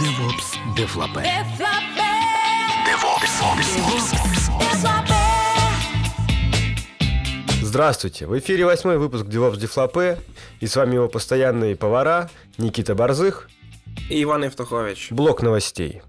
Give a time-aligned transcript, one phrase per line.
[0.00, 0.76] DevOps.
[0.76, 1.24] Дефлапе.
[7.62, 8.26] Здравствуйте!
[8.26, 10.18] В эфире восьмой выпуск DevOps Дефлапе,
[10.60, 13.48] и с вами его постоянные повара Никита Борзых,
[14.08, 15.12] И Иван Евтухович.
[15.12, 16.02] блок новостей.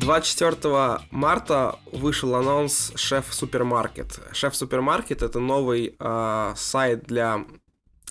[0.00, 4.18] 24 марта вышел анонс Chef Supermarket.
[4.32, 7.44] Chef Supermarket это новый э, сайт для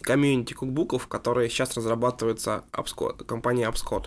[0.01, 4.05] комьюнити кукбуков, которые сейчас разрабатываются Opscode, компанией Opscode.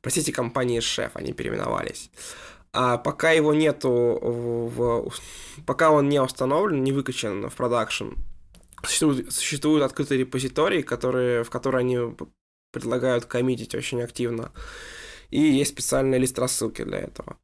[0.00, 2.10] Простите, компании Chef, они переименовались.
[2.72, 5.12] А пока его нету, в, в-
[5.66, 8.08] пока он не установлен, не выкачан в продакшн,
[8.82, 11.98] существуют, существуют открытые репозитории, которые, в которые они
[12.72, 14.50] предлагают коммитить очень активно.
[15.30, 17.38] И есть специальный лист рассылки для этого.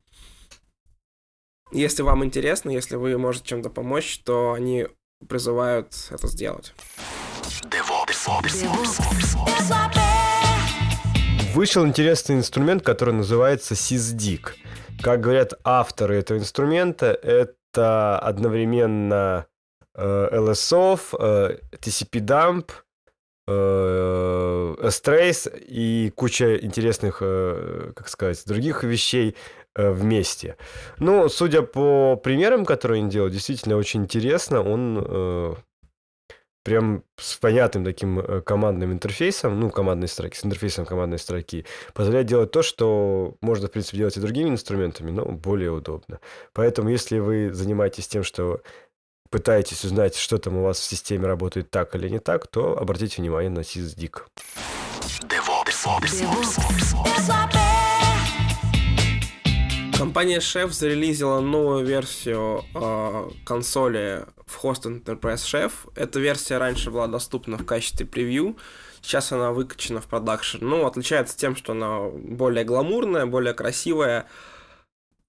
[1.70, 4.86] Если вам интересно, если вы можете чем-то помочь, то они
[5.28, 6.74] призывают это сделать.
[11.54, 14.54] Вышел интересный инструмент, который называется SysDic.
[15.02, 19.46] Как говорят авторы этого инструмента, это одновременно
[19.94, 22.70] э, LSOF, э, TCP-dump,
[23.48, 29.36] э, S-Trace и куча интересных, э, как сказать, других вещей
[29.74, 30.56] э, вместе.
[30.98, 34.62] Ну, судя по примерам, которые они делают, действительно очень интересно.
[34.62, 35.56] Он
[36.64, 42.50] прям с понятным таким командным интерфейсом, ну, командной строки, с интерфейсом командной строки, позволяет делать
[42.50, 46.20] то, что можно, в принципе, делать и другими инструментами, но более удобно.
[46.52, 48.60] Поэтому, если вы занимаетесь тем, что
[49.30, 53.20] пытаетесь узнать, что там у вас в системе работает так или не так, то обратите
[53.20, 54.22] внимание на SysDic.
[59.98, 65.72] Компания Chef зарелизила новую версию э, консоли в Host Enterprise Chef.
[65.96, 68.56] Эта версия раньше была доступна в качестве превью.
[69.02, 70.58] Сейчас она выкачана в продакшн.
[70.60, 74.26] Ну, отличается тем, что она более гламурная, более красивая.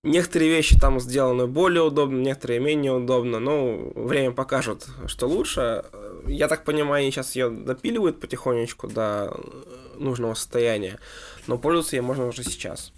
[0.03, 3.39] Некоторые вещи там сделаны более удобно, некоторые менее удобно.
[3.39, 5.83] Ну, время покажет, что лучше.
[6.25, 9.37] Я так понимаю, они сейчас ее допиливают потихонечку до
[9.95, 10.99] нужного состояния.
[11.47, 12.93] Но пользоваться ей можно уже сейчас.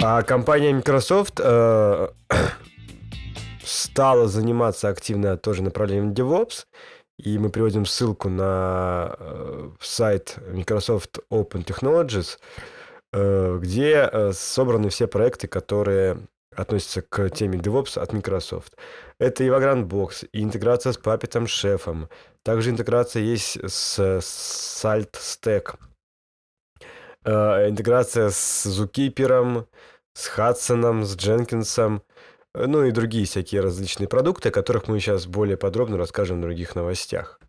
[0.00, 2.08] А компания Microsoft э,
[3.62, 6.64] стала заниматься активно тоже направлением DevOps,
[7.18, 12.38] и мы приводим ссылку на э, сайт Microsoft Open Technologies,
[13.12, 16.18] э, где э, собраны все проекты, которые
[16.54, 18.76] относятся к теме DevOps от Microsoft.
[19.18, 22.08] Это и Vagrant Box, и интеграция с Puppet Шефом,
[22.42, 25.78] также интеграция есть с Salt Stack,
[27.24, 29.66] интеграция с Zookeeper,
[30.12, 32.02] с Хадсоном, с Дженкинсом,
[32.54, 36.74] ну и другие всякие различные продукты, о которых мы сейчас более подробно расскажем в других
[36.74, 37.40] новостях.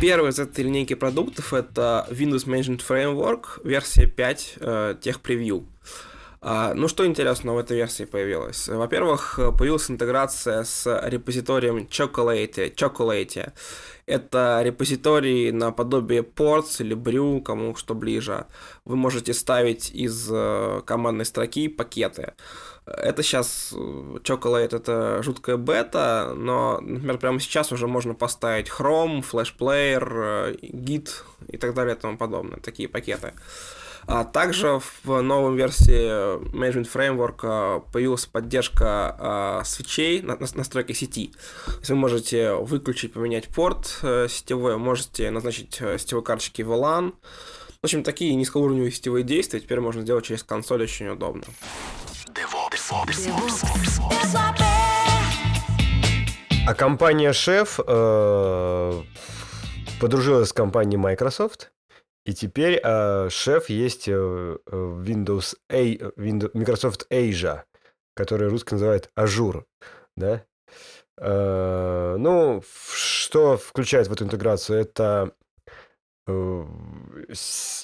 [0.00, 5.66] Первый из этой линейки продуктов это Windows Management Framework, версия 5, э, тех превью.
[5.84, 6.09] А,
[6.42, 8.68] ну, что интересного в этой версии появилось?
[8.68, 12.74] Во-первых, появилась интеграция с репозиторием Chocolate.
[12.74, 13.52] Chocolate.
[14.10, 18.46] Это репозиторий наподобие Ports или Brew, кому что ближе.
[18.84, 22.32] Вы можете ставить из э, командной строки пакеты.
[22.86, 29.22] Это сейчас э, Chocolate это жуткая бета, но, например, прямо сейчас уже можно поставить Chrome,
[29.22, 31.10] Flash Player, э, Git
[31.46, 33.32] и так далее и тому подобное, такие пакеты.
[34.06, 40.92] А также в новой версии Management Framework э, появилась поддержка э, свечей, на- на- настройки
[40.92, 41.32] сети.
[41.66, 47.12] То есть вы можете выключить, поменять порт э, сетевой, можете назначить э, сетевой карточки VLAN.
[47.82, 51.44] В общем, такие низкоуровневые сетевые действия теперь можно сделать через консоль очень удобно.
[56.66, 59.02] А компания Chef э,
[60.00, 61.70] подружилась с компанией Microsoft,
[62.24, 64.12] и теперь э, Chef есть э,
[64.66, 67.62] Windows A, Windows, Microsoft Asia,
[68.14, 69.66] который русский называют Azure,
[70.16, 70.44] да?
[71.18, 72.62] Э, ну,
[72.92, 74.80] что включает в эту интеграцию?
[74.80, 75.32] Это
[76.26, 76.32] э,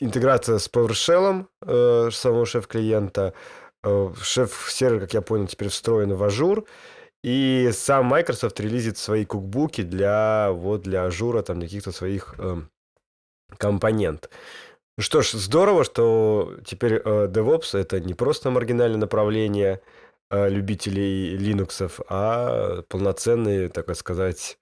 [0.00, 3.32] интеграция с PowerShell э, самого Chef-клиента.
[3.82, 6.66] Э, Chef-сервер, как я понял, теперь встроен в Azure.
[7.22, 12.34] И сам Microsoft релизит свои кукбуки для, вот, для Azure а, там, для каких-то своих
[12.38, 12.70] эм,
[13.58, 14.31] компонент.
[14.98, 19.81] Ну что ж, здорово, что теперь э, DevOps это не просто маргинальное направление
[20.31, 24.58] э, любителей Linux, а полноценный, так сказать,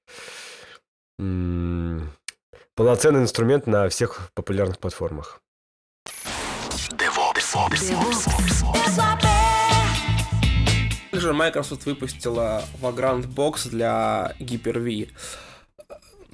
[1.21, 2.11] м-
[2.75, 5.41] полноценный инструмент на всех популярных платформах.
[11.13, 15.11] Также Microsoft выпустила Vagrant Box для Hyper-V.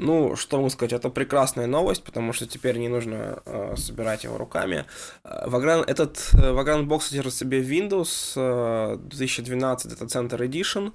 [0.02, 4.38] Ну, что могу сказать, это прекрасная новость, потому что теперь не нужно э, собирать его
[4.38, 4.86] руками.
[5.24, 10.94] Vagrant, этот э, Vagrant Box содержит в себе Windows э, 2012, это Center Edition,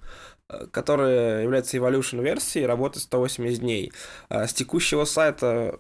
[0.50, 3.92] э, который является Evolution версией, работает 180 дней.
[4.30, 5.78] Э, с текущего сайта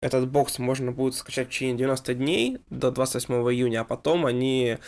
[0.00, 4.78] этот бокс можно будет скачать в течение 90 дней до 28 июня, а потом они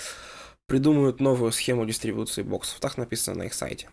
[0.68, 2.78] придумают новую схему дистрибуции боксов.
[2.78, 3.88] Так написано на их сайте.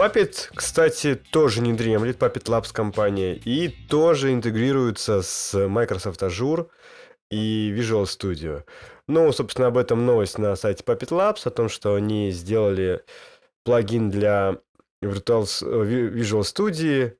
[0.00, 6.68] Puppet, кстати, тоже не дремлет, Puppet Labs компания, и тоже интегрируется с Microsoft Azure
[7.30, 8.64] и Visual Studio.
[9.08, 13.04] Ну, собственно, об этом новость на сайте Puppet Labs, о том, что они сделали
[13.62, 14.56] плагин для
[15.04, 17.12] Virtual, Visual Studio,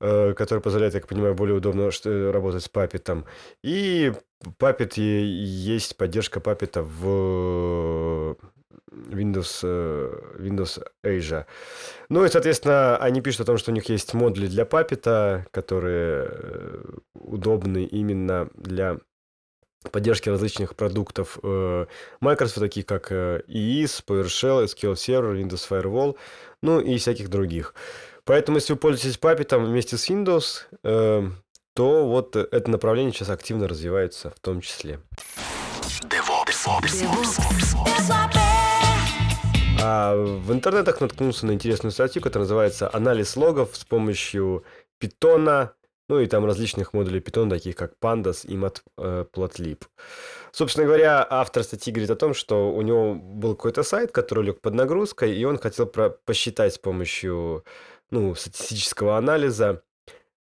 [0.00, 1.90] э, который позволяет, я понимаю, более удобно
[2.32, 3.26] работать с Puppet.
[3.62, 4.10] И
[4.58, 8.38] Puppet есть поддержка Puppet в
[8.92, 11.46] Windows, э, Windows Asia.
[12.08, 16.28] Ну и, соответственно, они пишут о том, что у них есть модули для Puppet, которые
[16.30, 16.84] э,
[17.14, 18.98] удобны именно для
[19.90, 21.86] поддержки различных продуктов э,
[22.20, 26.16] Microsoft, таких как EIS, PowerShell, SQL Server, Windows Firewall,
[26.62, 27.74] ну и всяких других.
[28.24, 30.66] Поэтому, если вы пользуетесь Puppet вместе с Windows,
[31.74, 35.00] то вот это направление сейчас активно развивается в том числе.
[39.84, 44.64] А в интернетах наткнулся на интересную статью, которая называется «Анализ логов с помощью
[44.98, 45.74] питона»,
[46.08, 49.82] ну и там различных модулей питона, таких как Pandas и Matplotlib.
[50.52, 54.60] Собственно говоря, автор статьи говорит о том, что у него был какой-то сайт, который лег
[54.60, 57.64] под нагрузкой, и он хотел про посчитать с помощью
[58.10, 59.82] ну, статистического анализа,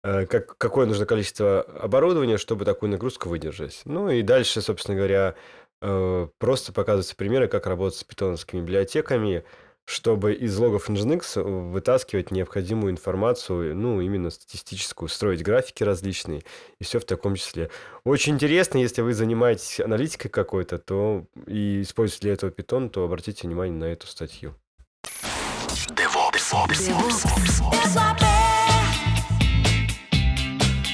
[0.02, 3.82] э, как, какое нужно количество оборудования, чтобы такую нагрузку выдержать.
[3.84, 9.44] Ну и дальше, собственно говоря, Э, просто показываются примеры, как работать с питоновскими библиотеками,
[9.84, 16.42] чтобы из логов Nginx вытаскивать необходимую информацию, ну, именно статистическую, строить графики различные,
[16.78, 17.70] и все в таком числе.
[18.04, 23.48] Очень интересно, если вы занимаетесь аналитикой какой-то, то и используете для этого питон, то обратите
[23.48, 24.54] внимание на эту статью.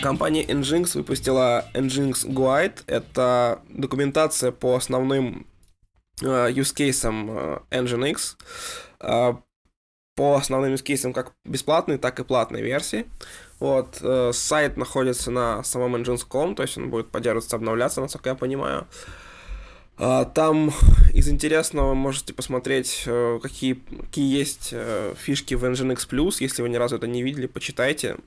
[0.04, 2.82] Компания Nginx выпустила Nginx Guide.
[2.86, 5.46] Это документация по основным
[6.20, 8.36] uh, use cases uh, Nginx.
[9.00, 9.38] Uh,
[10.14, 13.06] по основным use cases как бесплатной, так и платной версии.
[13.60, 18.34] Вот, uh, сайт находится на самом Nginx.com, то есть он будет поддерживаться, обновляться, насколько я
[18.34, 18.86] понимаю.
[19.96, 20.70] Uh, там
[21.14, 26.36] из интересного можете посмотреть, uh, какие, какие есть uh, фишки в Nginx.
[26.40, 28.18] Если вы ни разу это не видели, почитайте.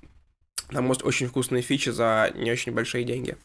[0.70, 3.38] Там может очень вкусные фичи за не очень большие деньги.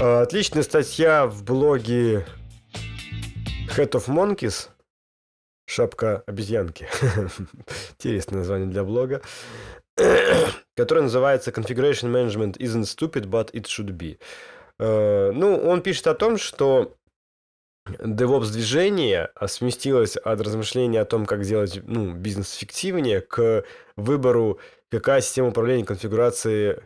[0.00, 2.26] Отличная статья в блоге
[3.76, 4.68] Head of Monkeys.
[5.66, 6.88] Шапка обезьянки.
[7.98, 9.20] Интересное название для блога.
[10.76, 14.18] который называется Configuration Management isn't stupid, but it should be.
[14.78, 16.96] Э, ну, он пишет о том, что
[17.98, 23.64] DevOps движение сместилось от размышления о том, как сделать ну, бизнес эффективнее, к
[23.96, 24.58] выбору,
[24.90, 26.82] какая система управления конфигурации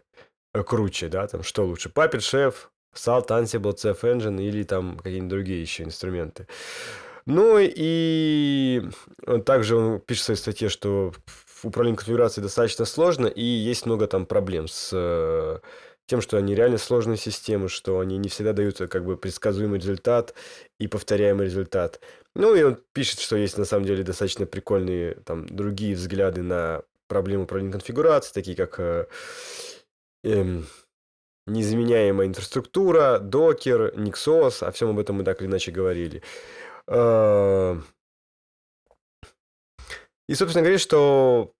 [0.54, 2.54] э, круче, да, там что лучше, Puppet Chef,
[2.94, 6.46] Salt, Ansible, CF Engine или там какие-нибудь другие еще инструменты.
[7.24, 8.82] Ну и
[9.44, 11.12] также он пишет в своей статье, что
[11.62, 15.58] управление конфигурацией достаточно сложно и есть много там проблем с э,
[16.06, 20.34] тем, что они реально сложные системы, что они не всегда дают как бы предсказуемый результат
[20.78, 22.00] и повторяемый результат.
[22.34, 26.82] Ну и он пишет, что есть на самом деле достаточно прикольные там другие взгляды на
[27.08, 29.06] проблему управления конфигурацией, такие как э,
[30.24, 30.60] э,
[31.46, 36.22] незаменяемая инфраструктура, докер, Nixos, о всем об этом мы так или иначе говорили.
[36.86, 37.78] Э,
[40.28, 41.51] и, собственно, говорит, что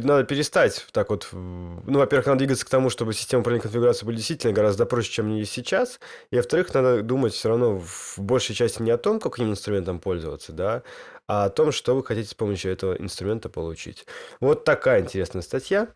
[0.00, 1.28] надо перестать так вот...
[1.32, 5.34] Ну, во-первых, надо двигаться к тому, чтобы система управления конфигурацией была действительно гораздо проще, чем
[5.34, 6.00] есть сейчас.
[6.30, 10.52] И, во-вторых, надо думать все равно в большей части не о том, каким инструментом пользоваться,
[10.52, 10.82] да,
[11.28, 14.06] а о том, что вы хотите с помощью этого инструмента получить.
[14.40, 15.88] Вот такая интересная статья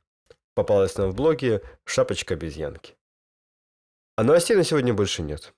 [0.54, 2.94] попалась нам в блоге «Шапочка обезьянки».
[4.16, 5.52] А новостей на сегодня больше нет.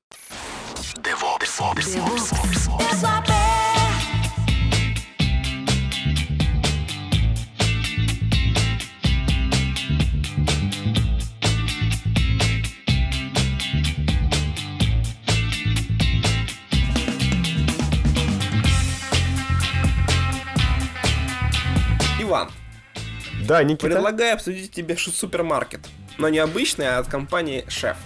[23.51, 23.89] Да, Никита.
[23.89, 25.81] Предлагаю обсудить тебе супермаркет.
[26.19, 27.97] Но не обычный, а от компании Шеф.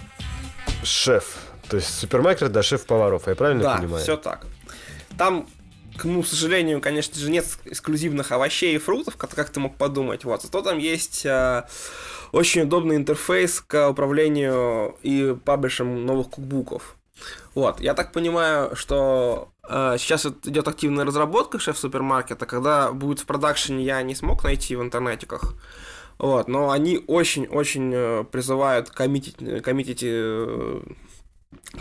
[0.83, 1.37] Шеф.
[1.69, 4.01] То есть супермаркет, да, шеф поваров, я правильно да, понимаю?
[4.01, 4.47] все так.
[5.19, 5.47] Там,
[5.97, 10.23] к моему сожалению, конечно же, нет эксклюзивных овощей и фруктов, как, как ты мог подумать.
[10.23, 10.41] Вот.
[10.41, 11.63] Зато там есть э,
[12.31, 16.95] очень удобный интерфейс к управлению и паблишем новых кукбуков.
[17.53, 23.25] Вот, я так понимаю, что э, сейчас идет активная разработка шеф супермаркета, когда будет в
[23.25, 25.55] продакшене, я не смог найти в интернетиках.
[26.17, 30.81] Вот, но они очень-очень э, призывают коммитить, коммитить, э,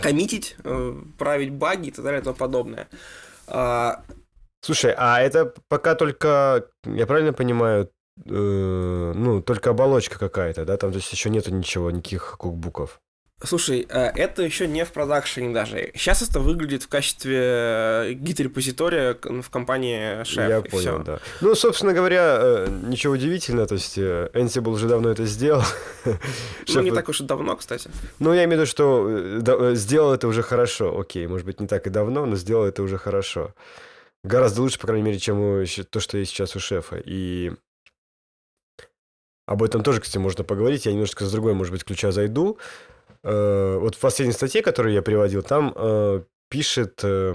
[0.00, 2.88] коммитить э, править баги и так далее и тому подобное.
[3.46, 4.02] А,
[4.64, 7.90] Слушай, а это пока только, я правильно понимаю,
[8.24, 10.76] э, ну, только оболочка какая-то, да?
[10.78, 13.00] Там то есть еще нету ничего, никаких кукбуков.
[13.44, 15.90] Слушай, э, это еще не в продакшене даже.
[15.94, 20.48] Сейчас это выглядит в качестве э, гид-репозитория в компании Chef.
[20.48, 20.98] я понял, всё.
[20.98, 21.20] да.
[21.40, 25.62] Ну, собственно говоря, э, ничего удивительного, то есть э, Ansible уже давно это сделал.
[26.66, 27.90] Ну, Шеф, не так уж и давно, кстати.
[28.18, 30.98] Ну, я имею в виду, что сделал это уже хорошо.
[30.98, 33.54] Окей, может быть, не так и давно, но сделал это уже хорошо.
[34.22, 36.96] Гораздо лучше, по крайней мере, чем у то, что есть сейчас у шефа.
[37.04, 37.52] И
[39.46, 40.86] об этом тоже, кстати, можно поговорить.
[40.86, 42.58] Я немножко с другой, может быть, ключа зайду.
[43.24, 47.34] Э, Вот в последней статье, которую я приводил, там э, пишет э,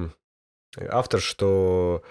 [0.90, 2.04] автор, что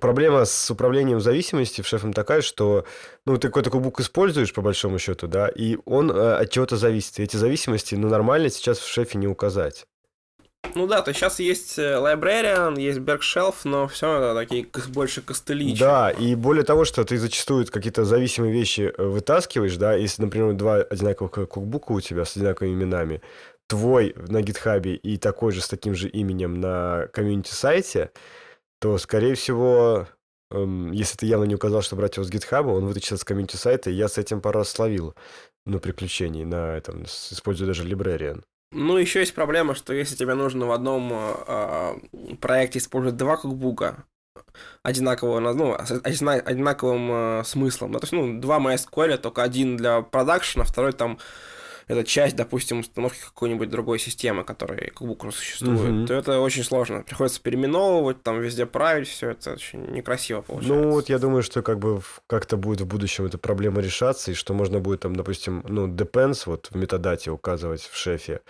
[0.00, 2.84] проблема с управлением зависимости в шефом такая, что
[3.24, 7.20] ну, ты какой-то кубук используешь, по большому счету, да, и он э, от чего-то зависит.
[7.20, 9.86] И эти зависимости, ну, нормально сейчас в шефе не указать.
[10.74, 15.76] Ну да, то сейчас есть э, Librarian, есть Bergshelf, но все это такие больше костыли.
[15.76, 20.52] Да, и более того, что ты зачастую какие-то зависимые вещи э, вытаскиваешь, да, если, например,
[20.54, 23.20] два одинаковых ку- кукбука у тебя с одинаковыми именами,
[23.68, 28.10] твой на гитхабе и такой же с таким же именем на комьюнити-сайте,
[28.80, 30.08] то, скорее всего,
[30.50, 33.90] эм, если ты явно не указал, что брать его с гитхаба, он вытащит с комьюнити-сайта,
[33.90, 35.14] и я с этим пару раз словил,
[35.66, 38.42] ну, приключений на этом, используя даже Librarian.
[38.72, 43.36] Ну, еще есть проблема, что если тебе нужно в одном э, э, проекте использовать два
[43.36, 44.04] кукбука
[44.84, 47.10] одинакового, на- ну, с одина- одинаковым
[47.40, 51.18] э, смыслом, да, то есть, ну, два MySQL, только один для продакшена, второй там
[51.90, 56.06] это часть, допустим, установки какой-нибудь другой системы, которая кукбук уже существует, Мгм.
[56.06, 57.02] то это очень сложно.
[57.02, 60.74] Приходится переименовывать, там везде править, все это очень некрасиво получается.
[60.82, 64.34] Ну, вот я думаю, что как бы как-то будет в будущем эта проблема решаться, и
[64.34, 68.40] что можно будет там, допустим, ну, depends вот в метадате указывать в шефе,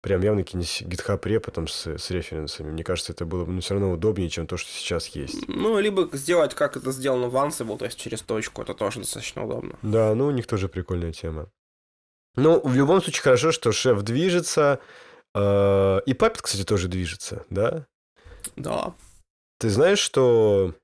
[0.00, 2.70] прям явно какие-нибудь GitHub репы там с, с референсами.
[2.70, 5.48] Мне кажется, это было бы ну, все равно удобнее, чем то, что сейчас есть.
[5.48, 9.44] Ну, либо сделать, как это сделано в Ansible, то есть через точку, это тоже достаточно
[9.44, 9.76] удобно.
[9.82, 11.48] Да, ну, у них тоже прикольная тема.
[12.36, 14.80] Ну, в любом случае, хорошо, что шеф движется,
[15.34, 17.86] э, и Puppet, кстати, тоже движется, да?
[18.56, 18.94] Да.
[19.58, 20.74] Ты знаешь, что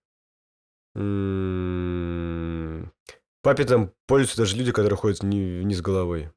[0.94, 2.92] м,
[3.44, 6.30] Puppet'ом пользуются даже люди, которые ходят ни- вниз головой.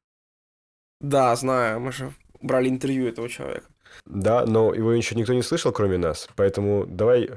[1.02, 3.68] Да, знаю, мы же брали интервью этого человека.
[4.06, 6.28] Да, но его еще никто не слышал, кроме нас.
[6.36, 7.30] Поэтому давай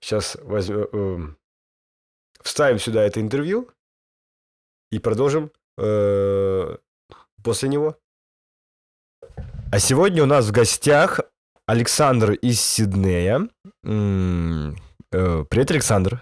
[0.00, 1.36] сейчас возьмем, эм,
[2.42, 3.68] вставим сюда это интервью
[4.90, 6.76] и продолжим э,
[7.42, 7.96] после него.
[9.72, 11.20] А сегодня у нас в гостях
[11.66, 13.48] Александр из Сиднея.
[13.84, 16.20] Э, Привет, Александр.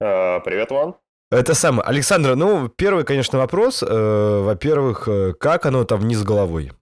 [0.00, 0.94] А, Привет, Ван.
[1.30, 1.82] Это самое.
[1.82, 3.82] Александр, ну, первый, конечно, вопрос.
[3.82, 6.72] Э, Во-первых, э, как оно там вниз головой?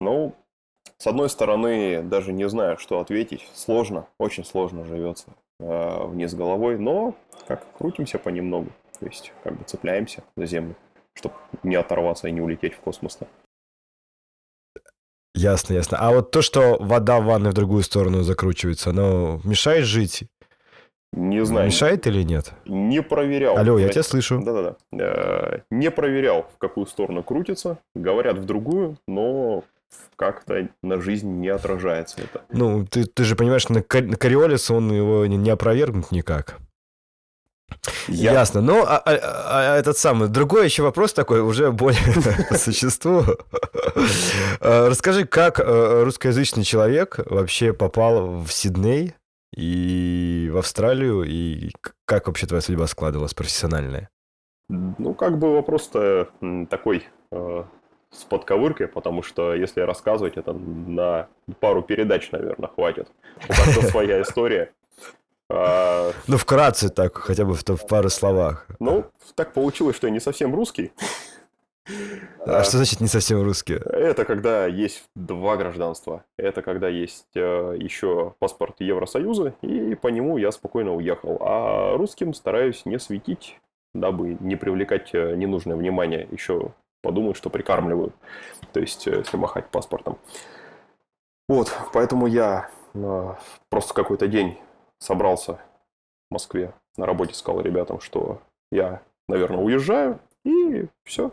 [0.00, 0.36] Ну,
[0.98, 3.48] с одной стороны, даже не знаю, что ответить.
[3.54, 7.16] Сложно, очень сложно живется э, вниз головой, но
[7.48, 8.70] как крутимся понемногу.
[9.00, 10.76] То есть, как бы цепляемся за землю,
[11.14, 13.18] чтобы не оторваться и не улететь в космос.
[13.20, 13.26] -то.
[15.34, 15.98] Ясно, ясно.
[15.98, 20.24] А вот то, что вода в ванной в другую сторону закручивается, оно мешает жить?
[21.14, 22.52] Не знаю, Мешает или нет?
[22.64, 23.58] не проверял.
[23.58, 24.40] Алло, я тебя слышу.
[24.42, 24.76] Да-да-да.
[24.98, 27.78] Э, Не проверял, в какую сторону крутится.
[27.94, 29.62] Говорят в другую, но
[30.16, 32.42] как-то на жизнь не отражается это.
[32.50, 36.58] Ну, ты, ты же понимаешь, на, на Кориолис он его не, не опровергнут никак.
[38.08, 38.60] Я- Ясно.
[38.60, 42.00] Ну, а, а- а этот самый, другой еще вопрос такой, уже более
[42.48, 43.22] по существу.
[44.60, 49.14] Э, Расскажи, как э, русскоязычный человек вообще попал в Сидней
[49.54, 51.72] и в Австралию, и
[52.06, 54.08] как вообще твоя судьба складывалась профессиональная?
[54.68, 56.28] Ну, как бы вопрос-то
[56.70, 57.64] такой э,
[58.10, 61.28] с подковыркой, потому что если рассказывать, это на
[61.60, 63.08] пару передач, наверное, хватит.
[63.44, 64.72] У каждого своя история.
[65.54, 68.66] А, Ну, вкратце так, хотя бы в, в пару словах.
[68.80, 69.04] Ну,
[69.34, 70.92] так получилось, что я не совсем русский.
[72.46, 73.78] А что значит не совсем русские?
[73.78, 76.24] Это когда есть два гражданства.
[76.38, 81.38] Это когда есть э, еще паспорт Евросоюза, и по нему я спокойно уехал.
[81.40, 83.60] А русским стараюсь не светить,
[83.94, 86.28] дабы не привлекать э, ненужное внимание.
[86.30, 88.14] Еще подумают, что прикармливают.
[88.72, 90.18] То есть, э, если махать паспортом.
[91.48, 93.34] Вот, поэтому я э,
[93.68, 94.56] просто какой-то день
[95.02, 95.54] собрался
[96.30, 98.40] в Москве на работе, сказал ребятам, что
[98.70, 101.32] я, наверное, уезжаю, и все.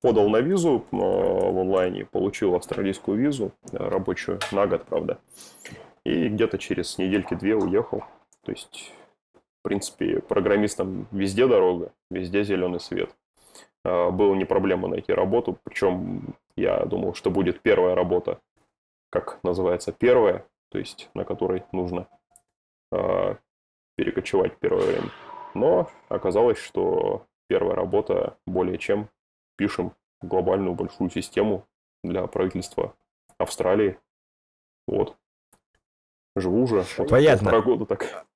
[0.00, 5.18] Подал на визу э, в онлайне, получил австралийскую визу, э, рабочую, на год, правда.
[6.04, 8.04] И где-то через недельки-две уехал.
[8.42, 8.92] То есть,
[9.34, 13.10] в принципе, программистам везде дорога, везде зеленый свет.
[13.84, 18.38] Э, было не проблема найти работу, причем я думал, что будет первая работа,
[19.10, 22.06] как называется, первая, то есть на которой нужно
[23.96, 25.10] перекочевать первое время.
[25.54, 29.08] Но оказалось, что первая работа более чем
[29.56, 31.66] пишем глобальную большую систему
[32.02, 32.94] для правительства
[33.38, 33.98] Австралии.
[34.86, 35.16] Вот.
[36.36, 37.50] Живу уже вот Понятно.
[37.50, 38.26] полтора года так.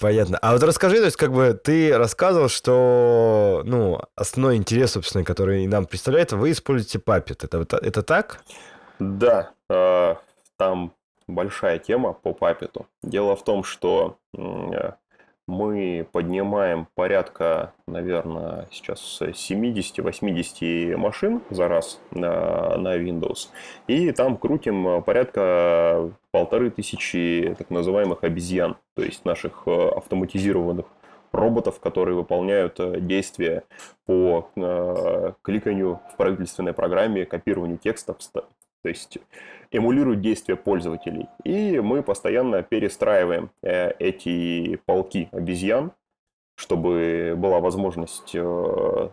[0.00, 0.38] Понятно.
[0.38, 5.66] А вот расскажи, то есть, как бы ты рассказывал, что, ну, основной интерес, собственно, который
[5.66, 7.44] нам представляет, вы используете Puppet.
[7.44, 8.42] Это, это, это так?
[8.98, 10.16] Да, э,
[10.56, 10.92] там
[11.28, 12.84] большая тема по Puppet.
[13.02, 14.92] Дело в том, что э,
[15.46, 23.48] мы поднимаем порядка, наверное, сейчас 70-80 машин за раз на, на Windows.
[23.86, 30.86] И там крутим порядка полторы тысячи так называемых обезьян, то есть наших э, автоматизированных
[31.32, 33.64] роботов, которые выполняют э, действия
[34.06, 38.16] по э, кликанию в правительственной программе, копированию текстов,
[38.88, 39.18] то есть
[39.70, 41.26] эмулируют действия пользователей.
[41.44, 45.92] И мы постоянно перестраиваем э, эти полки обезьян,
[46.54, 49.08] чтобы была возможность э,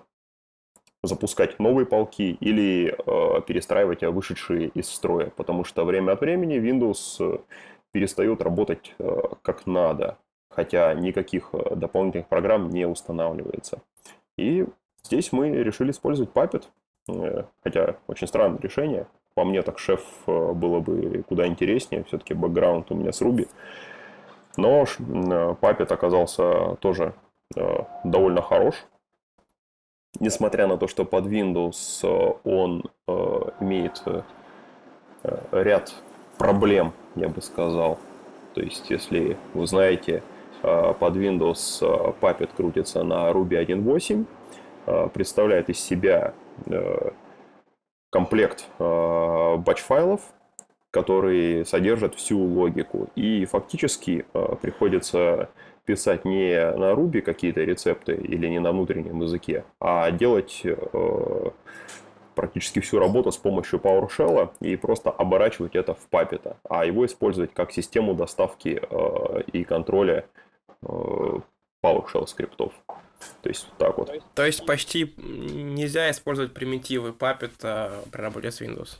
[1.03, 7.43] запускать новые полки или э, перестраивать вышедшие из строя, потому что время от времени Windows
[7.91, 8.95] перестает работать
[9.41, 10.17] как надо,
[10.49, 13.81] хотя никаких дополнительных программ не устанавливается.
[14.37, 14.65] И
[15.03, 16.63] здесь мы решили использовать Puppet,
[17.61, 22.03] хотя очень странное решение, по мне, так шеф э, было бы куда интереснее.
[22.05, 23.47] Все-таки бэкграунд у меня с Руби.
[24.57, 27.13] Но э, Папет оказался тоже
[27.55, 28.75] э, довольно хорош.
[30.21, 32.83] Несмотря на то, что под Windows он
[33.59, 34.01] имеет
[35.51, 35.93] ряд
[36.37, 37.99] проблем, я бы сказал.
[38.53, 40.23] То есть, если вы знаете,
[40.61, 41.81] под Windows
[42.21, 43.61] Puppet крутится на Ruby
[44.85, 46.33] 1.8, представляет из себя
[48.09, 50.21] комплект э, батч-файлов,
[50.91, 53.09] которые содержат всю логику.
[53.15, 55.49] И фактически э, приходится
[55.85, 61.49] писать не на Ruby какие-то рецепты или не на внутреннем языке, а делать э,
[62.33, 67.53] практически всю работу с помощью PowerShell и просто оборачивать это в Puppet, а его использовать
[67.53, 68.81] как систему доставки
[69.53, 70.25] и контроля
[70.81, 72.73] PowerShell скриптов.
[73.41, 74.11] То есть так вот.
[74.33, 78.97] То есть почти нельзя использовать примитивы Puppet а, при работе с Windows.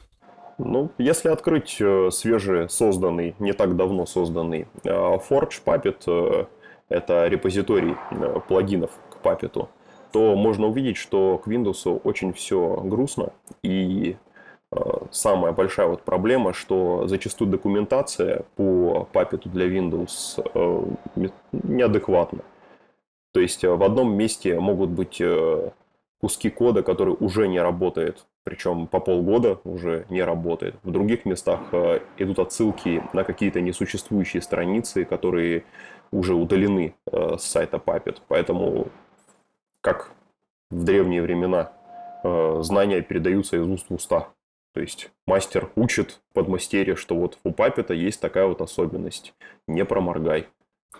[0.57, 6.45] Ну, если открыть э, свежий созданный, не так давно созданный э, Forge Puppet, э,
[6.87, 7.95] это репозиторий
[8.47, 9.67] плагинов к Puppet,
[10.11, 13.33] то можно увидеть, что к Windows очень все грустно.
[13.63, 14.15] И
[15.11, 20.39] самая большая вот проблема, что зачастую документация по Puppet для Windows
[21.51, 22.43] неадекватна.
[23.35, 25.71] То есть э, в одном месте могут быть э,
[26.21, 30.75] куски кода, который уже не работает, причем по полгода уже не работает.
[30.83, 35.65] В других местах э, идут отсылки на какие-то несуществующие страницы, которые
[36.11, 38.19] уже удалены с сайта Puppet.
[38.29, 38.87] Поэтому,
[39.81, 40.13] как
[40.71, 41.73] в древние времена,
[42.61, 44.29] знания передаются из уст в уста.
[44.73, 49.33] То есть мастер учит подмастерье, что вот у Puppet есть такая вот особенность.
[49.67, 50.47] Не проморгай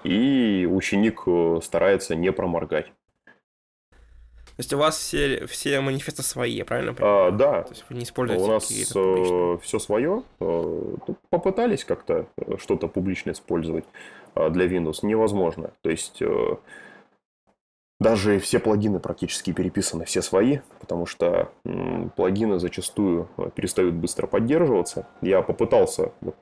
[0.04, 2.88] и ученик э, старается не проморгать.
[2.88, 7.64] То есть у вас все, все манифесты свои, правильно А, да.
[7.64, 10.24] То есть вы не используете У нас э, все свое.
[10.40, 10.96] Э,
[11.30, 12.28] попытались как-то
[12.58, 13.86] что-то публично использовать
[14.36, 15.00] для Windows.
[15.02, 15.72] Невозможно.
[15.82, 16.22] То есть
[18.00, 21.52] даже все плагины практически переписаны, все свои, потому что
[22.16, 25.08] плагины зачастую перестают быстро поддерживаться.
[25.22, 26.36] Я попытался вот,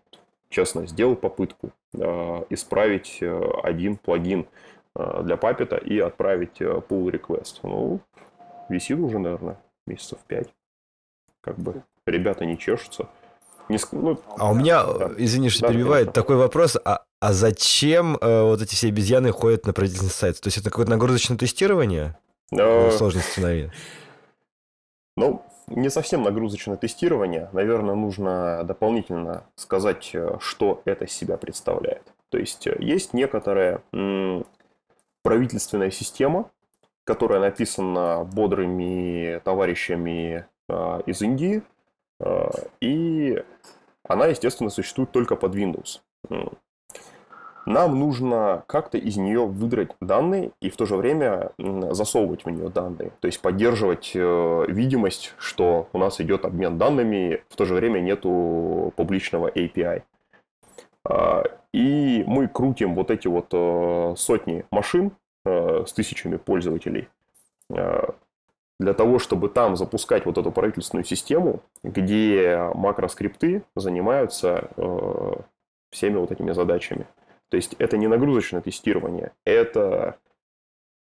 [0.53, 4.45] честно, сделал попытку э, исправить э, один плагин
[4.95, 7.59] э, для Puppet и отправить pull request.
[7.63, 7.99] Ну,
[8.69, 10.47] висит уже, наверное, месяцев пять.
[11.41, 13.09] Как бы ребята не чешутся.
[13.69, 15.11] Не, ну, а у меня, да.
[15.17, 16.21] извини, что да, перебивает, конечно.
[16.21, 16.77] такой вопрос.
[16.83, 20.39] А, а зачем э, вот эти все обезьяны ходят на правительственный сайт?
[20.39, 22.17] То есть это какое-то нагрузочное тестирование?
[22.51, 22.91] А...
[22.91, 23.71] Сложный сценарий.
[25.15, 27.49] Ну, не совсем нагрузочное тестирование.
[27.53, 32.13] Наверное, нужно дополнительно сказать, э, что это себя представляет.
[32.29, 33.81] То есть э, есть некоторая
[35.23, 36.49] правительственная система,
[37.03, 41.63] которая написана бодрыми товарищами э, из Индии,
[42.79, 43.43] и
[44.07, 45.99] она, естественно, существует только под Windows.
[47.65, 51.51] Нам нужно как-то из нее выдрать данные и в то же время
[51.91, 53.11] засовывать в нее данные.
[53.21, 57.99] То есть поддерживать э, видимость, что у нас идет обмен данными, в то же время
[57.99, 60.03] нету публичного API.
[61.05, 65.13] А, и мы крутим вот эти вот э, сотни машин
[65.45, 67.07] э, с тысячами пользователей
[68.79, 74.69] для того, чтобы там запускать вот эту правительственную систему, где макроскрипты занимаются
[75.89, 77.07] всеми вот этими задачами.
[77.53, 80.17] То есть это не нагрузочное тестирование, это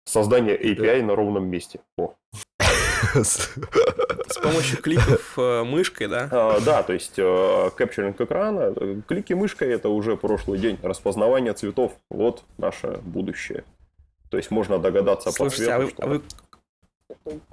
[0.05, 1.81] создание API на ровном месте.
[1.96, 2.14] О.
[3.12, 6.29] С помощью кликов э, мышкой, да?
[6.31, 8.72] А, да, то есть э, капчуринг экрана,
[9.09, 10.79] клики мышкой это уже прошлый день.
[10.81, 13.64] Распознавание цветов, вот наше будущее.
[14.31, 16.03] То есть можно догадаться Слушайте, по цвету, а вы, что...
[16.05, 16.22] а вы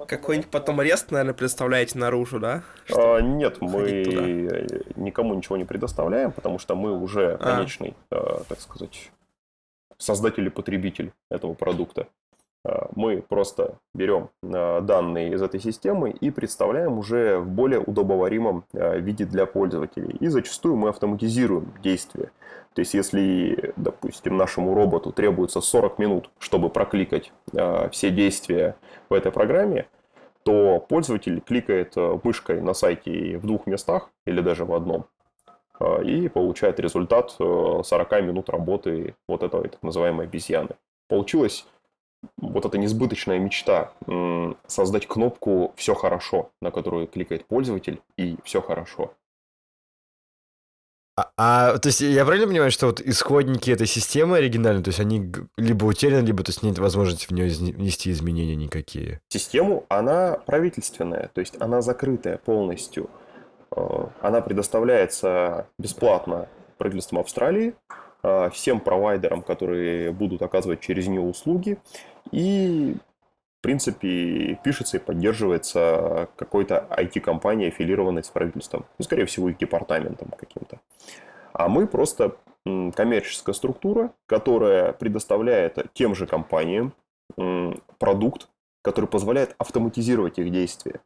[0.06, 2.62] какой-нибудь потом арест, наверное, представляете наружу, да?
[2.94, 4.66] А, нет, мы туда.
[4.96, 7.38] никому ничего не предоставляем, потому что мы уже а.
[7.38, 9.10] конечный, а, так сказать,
[9.98, 12.08] создатель и потребитель этого продукта.
[12.64, 18.64] А, мы просто берем а, данные из этой системы и представляем уже в более удобоваримом
[18.72, 20.16] виде для пользователей.
[20.20, 22.30] И зачастую мы автоматизируем действия.
[22.76, 27.32] То есть, если, допустим, нашему роботу требуется 40 минут, чтобы прокликать
[27.90, 28.76] все действия
[29.08, 29.86] в этой программе,
[30.42, 35.06] то пользователь кликает мышкой на сайте в двух местах или даже в одном
[36.04, 40.76] и получает результат 40 минут работы вот этой так называемой обезьяны.
[41.08, 41.66] Получилось
[42.36, 43.92] вот эта несбыточная мечта
[44.66, 49.14] создать кнопку «Все хорошо», на которую кликает пользователь, и «Все хорошо».
[51.16, 55.00] А, а, то есть я правильно понимаю, что вот исходники этой системы оригинальные, то есть
[55.00, 59.20] они либо утеряны, либо то есть нет возможности в нее внести изменения никакие?
[59.30, 63.08] Систему, она правительственная, то есть она закрытая полностью.
[63.74, 67.74] Э, она предоставляется бесплатно правительством Австралии,
[68.28, 71.78] Э, всем провайдерам, которые будут оказывать через нее услуги.
[72.32, 72.96] И,
[73.66, 78.86] принципе, пишется и поддерживается какой-то IT-компанией, аффилированной с правительством.
[78.96, 80.78] Ну, скорее всего, их департаментом каким-то.
[81.52, 86.92] А мы просто коммерческая структура, которая предоставляет тем же компаниям
[87.98, 88.48] продукт,
[88.82, 91.00] который позволяет автоматизировать их действия.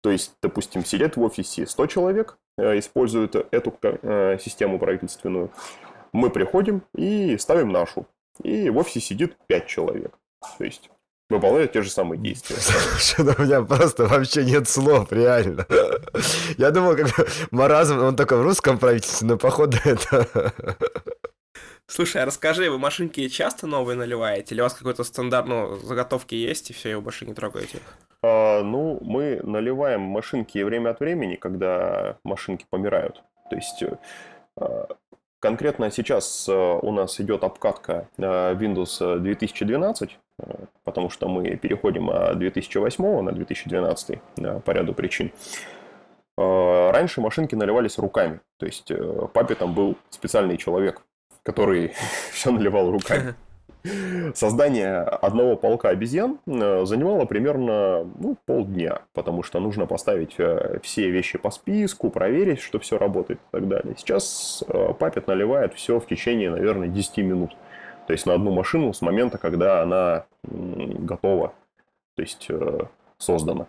[0.00, 5.50] То есть, допустим, сидят в офисе 100 человек, э, используют эту э, систему правительственную,
[6.12, 8.06] мы приходим и ставим нашу.
[8.42, 10.16] И в офисе сидит 5 человек.
[10.58, 10.90] То есть
[11.30, 12.56] выполняют те же самые действия.
[12.58, 15.66] Слушай, ну у меня просто вообще нет слов, реально.
[16.58, 17.08] Я думал, как
[17.50, 20.52] маразм, он только в русском правительстве, но походу это...
[21.86, 24.54] Слушай, а расскажи, вы машинки часто новые наливаете?
[24.54, 27.78] Или у вас какой-то стандарт, ну, заготовки есть, и все, и вы больше не трогаете?
[28.22, 33.22] А, ну, мы наливаем машинки время от времени, когда машинки помирают.
[33.50, 33.84] То есть
[34.56, 34.86] а,
[35.44, 40.44] Конкретно сейчас э, у нас идет обкатка э, Windows 2012, э,
[40.84, 44.18] потому что мы переходим от 2008 на 2012
[44.64, 45.32] по ряду причин.
[46.38, 48.90] Раньше машинки наливались руками, то есть
[49.34, 51.02] папе там был специальный человек,
[51.42, 51.92] который
[52.32, 53.34] все наливал руками.
[54.34, 61.10] Создание одного полка обезьян э, занимало примерно ну, полдня, потому что нужно поставить э, все
[61.10, 63.94] вещи по списку, проверить, что все работает и так далее.
[63.98, 67.50] Сейчас э, Папет наливает все в течение, наверное, 10 минут.
[68.06, 71.52] То есть на одну машину с момента, когда она готова,
[72.16, 72.48] то есть
[73.18, 73.66] создана.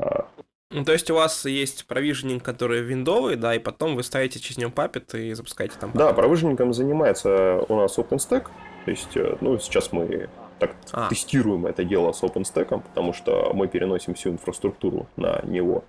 [0.00, 0.26] А,
[0.70, 4.58] ну, то есть у вас есть провиженинг, который виндовый, да, и потом вы ставите через
[4.58, 5.92] него папет и запускаете там.
[5.94, 8.48] Да, провиженингом занимается у нас OpenStack.
[8.84, 11.08] То есть, э, ну, сейчас мы так а.
[11.08, 15.84] тестируем это дело с OpenStack, потому что мы переносим всю инфраструктуру на него.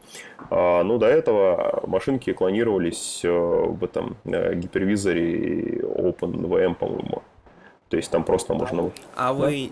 [0.49, 7.23] А, но до этого машинки клонировались э, в этом э, гипервизоре OpenVM, по-моему.
[7.89, 8.91] То есть там просто можно...
[9.15, 9.34] А да?
[9.34, 9.71] вы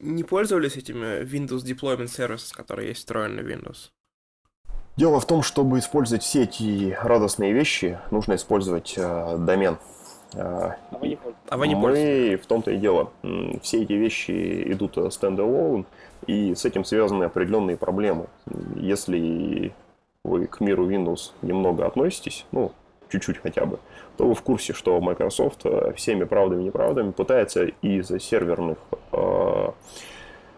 [0.00, 3.90] не пользовались этими Windows Deployment Services, которые есть встроены в Windows?
[4.96, 9.78] Дело в том, чтобы использовать все эти радостные вещи, нужно использовать э, домен.
[10.34, 13.10] А вы не, а вы не Мы в том-то и дело.
[13.62, 15.86] Все эти вещи идут стендалон,
[16.26, 18.26] и с этим связаны определенные проблемы.
[18.76, 19.72] Если
[20.24, 22.72] вы к миру Windows немного относитесь, ну,
[23.10, 23.78] чуть-чуть хотя бы,
[24.16, 28.78] то вы в курсе, что Microsoft э, всеми правдами и неправдами пытается из серверных
[29.12, 29.68] э,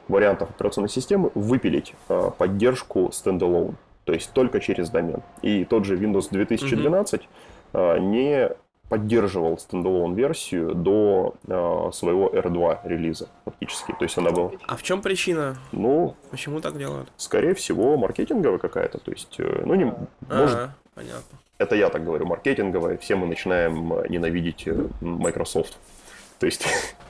[0.08, 5.22] вариантов операционной системы выпилить э, поддержку standalone, то есть только через домен.
[5.42, 7.96] И тот же Windows 2012 mm-hmm.
[7.96, 8.50] э, не
[8.92, 13.92] поддерживал стендалон версию до э, своего R2 релиза фактически.
[13.92, 14.50] То есть она была...
[14.66, 15.56] А в чем причина?
[15.72, 16.14] Ну...
[16.30, 17.10] Почему так делают?
[17.16, 18.98] Скорее всего, маркетинговая какая-то.
[18.98, 19.84] То есть, э, ну, не...
[19.84, 20.70] А-а, может...
[20.94, 21.38] понятно.
[21.56, 22.98] Это я так говорю, маркетинговая.
[22.98, 25.78] Все мы начинаем ненавидеть э, Microsoft.
[26.38, 26.66] То есть,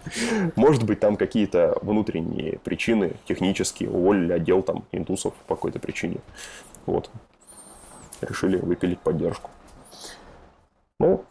[0.54, 3.90] может быть, там какие-то внутренние причины технические.
[3.90, 6.18] Уволили отдел там индусов по какой-то причине.
[6.86, 7.10] Вот.
[8.20, 9.50] Решили выпилить поддержку.
[11.00, 11.24] Ну,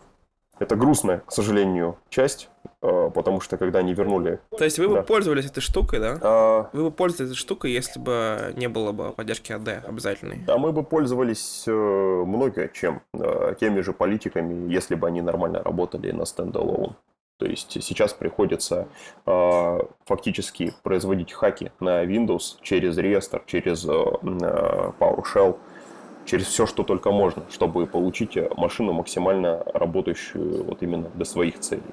[0.62, 2.50] это грустная, к сожалению, часть,
[2.84, 4.40] э, потому что когда они вернули...
[4.56, 5.02] То есть вы бы да.
[5.02, 6.20] пользовались этой штукой, да?
[6.22, 6.70] А...
[6.72, 10.38] Вы бы пользовались этой штукой, если бы не было бы поддержки AD обязательной?
[10.46, 13.02] Да, мы бы пользовались э, много чем.
[13.14, 16.96] Э, теми же политиками, если бы они нормально работали на стендалон.
[17.40, 18.88] То есть сейчас приходится
[19.26, 25.58] э, фактически производить хаки на Windows через реестр, через э, PowerShell
[26.32, 31.84] через все, что только можно, чтобы получить машину максимально работающую вот именно для своих целей.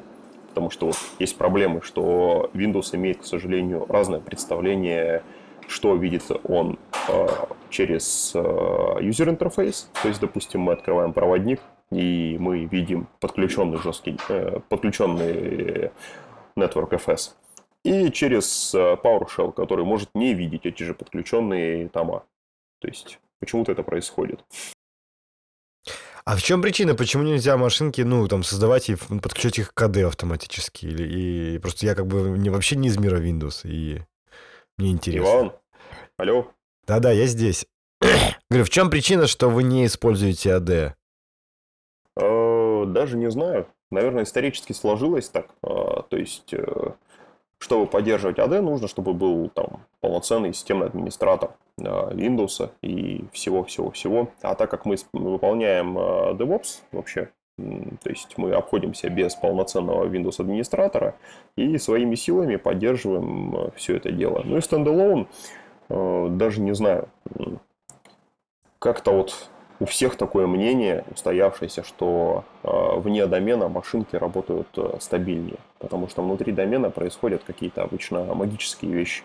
[0.50, 5.24] Потому что вот есть проблемы, что Windows имеет, к сожалению, разное представление,
[5.66, 7.26] что видит он э,
[7.68, 9.86] через э, user interface.
[10.02, 15.90] То есть, допустим, мы открываем проводник, и мы видим подключенный жесткий, э, подключенный
[16.56, 17.32] Network FS.
[17.82, 22.22] И через э, PowerShell, который может не видеть эти же подключенные тома.
[22.80, 24.44] То есть Почему-то это происходит.
[26.24, 26.94] А в чем причина?
[26.94, 30.84] Почему нельзя машинки, ну, там, создавать и подключать их к КД автоматически?
[30.84, 34.02] Или, и просто я как бы не, вообще не из мира Windows, и
[34.76, 35.26] мне интересно.
[35.26, 35.52] Иван,
[36.18, 36.52] алло?
[36.86, 37.66] Да-да, я здесь.
[38.50, 40.92] Говорю, в чем причина, что вы не используете AD?
[42.16, 43.66] Э, даже не знаю.
[43.90, 45.48] Наверное, исторически сложилось так.
[45.62, 46.92] А, то есть э,
[47.58, 54.30] чтобы поддерживать AD, нужно, чтобы был там полноценный системный администратор Windows и всего-всего-всего.
[54.42, 60.40] А так как мы выполняем а, DevOps вообще, то есть мы обходимся без полноценного Windows
[60.40, 61.16] администратора
[61.56, 64.42] и своими силами поддерживаем а, все это дело.
[64.44, 65.26] Ну и стендалон,
[65.88, 67.08] даже не знаю,
[68.78, 69.48] как-то вот
[69.80, 76.22] у всех такое мнение устоявшееся, что э, вне домена машинки работают э, стабильнее, потому что
[76.22, 79.22] внутри домена происходят какие-то обычно магические вещи.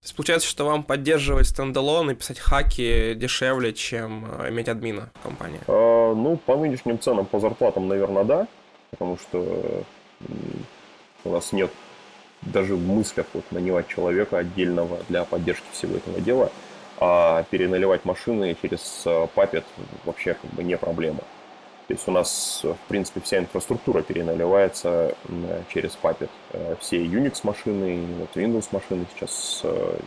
[0.00, 5.10] То есть получается, что вам поддерживать стендалон и писать хаки дешевле, чем э, иметь админа
[5.14, 5.60] в компании?
[5.66, 8.46] Э, ну, по нынешним ценам, по зарплатам, наверное, да,
[8.90, 9.84] потому что
[11.24, 11.70] у нас нет
[12.42, 16.52] даже в мыслях вот нанимать человека отдельного для поддержки всего этого дела–
[17.00, 21.20] а переналивать машины через Puppet э, вообще как бы не проблема.
[21.86, 25.14] То есть у нас, в принципе, вся инфраструктура переналивается
[25.68, 26.28] через Puppet.
[26.52, 29.98] Э, все Unix машины, вот Windows машины сейчас э,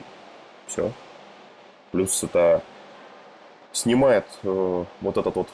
[0.68, 0.92] все.
[1.92, 2.62] Плюс это
[3.74, 5.48] снимает вот этот вот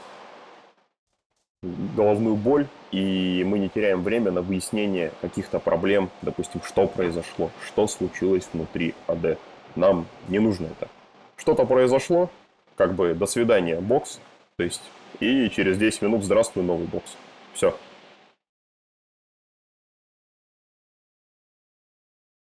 [1.62, 7.88] головную боль, и мы не теряем время на выяснение каких-то проблем, допустим, что произошло, что
[7.88, 9.38] случилось внутри AD.
[9.76, 10.88] Нам не нужно это
[11.38, 12.30] что-то произошло,
[12.76, 14.19] как бы до свидания, бокс,
[14.58, 14.82] то есть,
[15.19, 17.15] и через 10 минут здравствуй, новый бокс.
[17.54, 17.76] Все.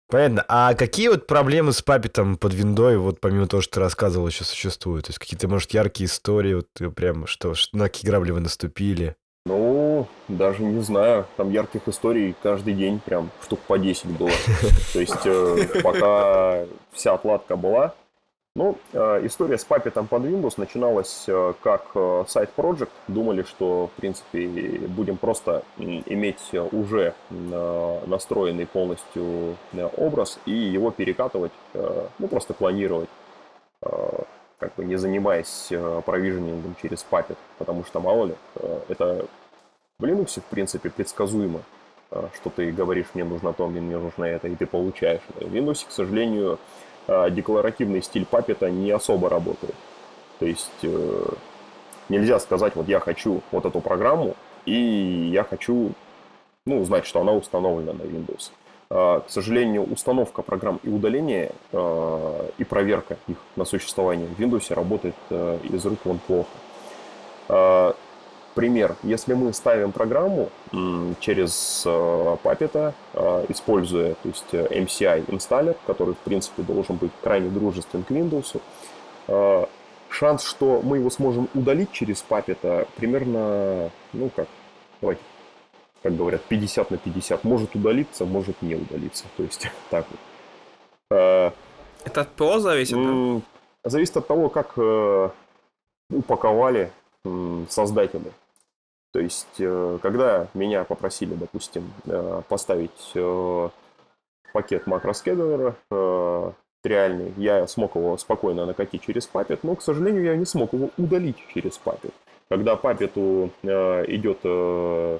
[0.10, 0.43] Понятно.
[0.47, 4.43] А какие вот проблемы с папитом под виндой, вот помимо того, что ты рассказывал, еще
[4.43, 5.06] существуют?
[5.06, 9.15] То есть какие-то, может, яркие истории, вот прям, что, что на какие грабли вы наступили?
[9.45, 11.28] Ну, даже не знаю.
[11.38, 14.32] Там ярких историй каждый день прям штук по 10 было.
[14.93, 17.93] То есть э, пока вся отладка была,
[18.60, 22.89] ну, э, история с Puppet под Windows начиналась э, как э, сайт Project.
[23.08, 24.48] Думали, что, в принципе,
[24.89, 29.56] будем просто иметь уже настроенный полностью
[29.95, 33.10] образ и его перекатывать, ну, просто клонировать,
[33.82, 35.72] как бы не занимаясь
[36.06, 38.36] провиженингом через Puppet, потому что, мало ли,
[38.89, 39.26] это
[40.00, 41.62] в Linux, в принципе, предсказуемо,
[42.10, 45.22] что ты говоришь, мне нужно то, мне нужно это, и ты получаешь.
[45.36, 46.58] В Windows, к сожалению, а,
[47.30, 49.76] декларативный стиль папета не особо работает.
[50.39, 51.26] То есть э,
[52.10, 55.91] нельзя сказать, вот я хочу вот эту программу, и я хочу
[56.65, 58.52] ну, знать, что она установлена на Windows.
[58.89, 64.74] А, к сожалению, установка программ и удаление а, и проверка их на существование в Windows
[64.74, 66.50] работает э, из рук вон плохо
[68.56, 68.96] пример.
[69.04, 70.50] Если мы ставим программу
[71.20, 71.90] через э,
[72.44, 78.04] Puppet, э, используя то есть, э, MCI инсталлер, который, в принципе, должен быть крайне дружествен
[78.04, 78.60] к Windows,
[80.10, 84.48] шанс, что мы его сможем удалить через Puppet, примерно, ну как,
[85.02, 85.22] давайте,
[86.02, 87.44] как говорят, 50 на 50.
[87.44, 89.26] Может удалиться, может не удалиться.
[89.38, 91.54] То есть так вот.
[92.06, 92.98] Это от ПО зависит,
[93.84, 94.78] Зависит от того, как
[96.10, 96.92] упаковали
[97.30, 98.32] м, создатели.
[99.12, 103.70] То есть, э, когда меня попросили, допустим, э, поставить э,
[104.54, 105.76] пакет макроскедулера
[106.84, 110.92] реальный, я смог его спокойно накатить через папет, но, к сожалению, я не смог его
[110.98, 112.13] удалить через папет.
[112.48, 115.20] Когда папету идет, то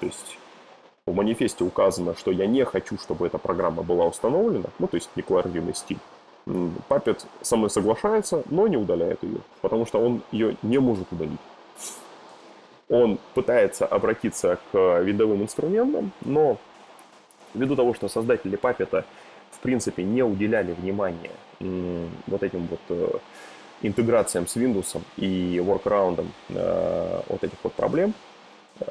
[0.00, 0.38] есть
[1.06, 5.10] в манифесте указано, что я не хочу, чтобы эта программа была установлена, ну, то есть
[5.14, 5.98] декларативный стиль,
[6.88, 11.40] папет со мной соглашается, но не удаляет ее, потому что он ее не может удалить.
[12.88, 16.58] Он пытается обратиться к видовым инструментам, но
[17.54, 19.06] ввиду того, что создатели папета
[19.50, 21.30] в принципе не уделяли внимания
[22.26, 23.18] вот этим вот э,
[23.82, 28.12] интеграциям с Windows и workaroundам э, вот этих вот проблем,
[28.80, 28.84] э,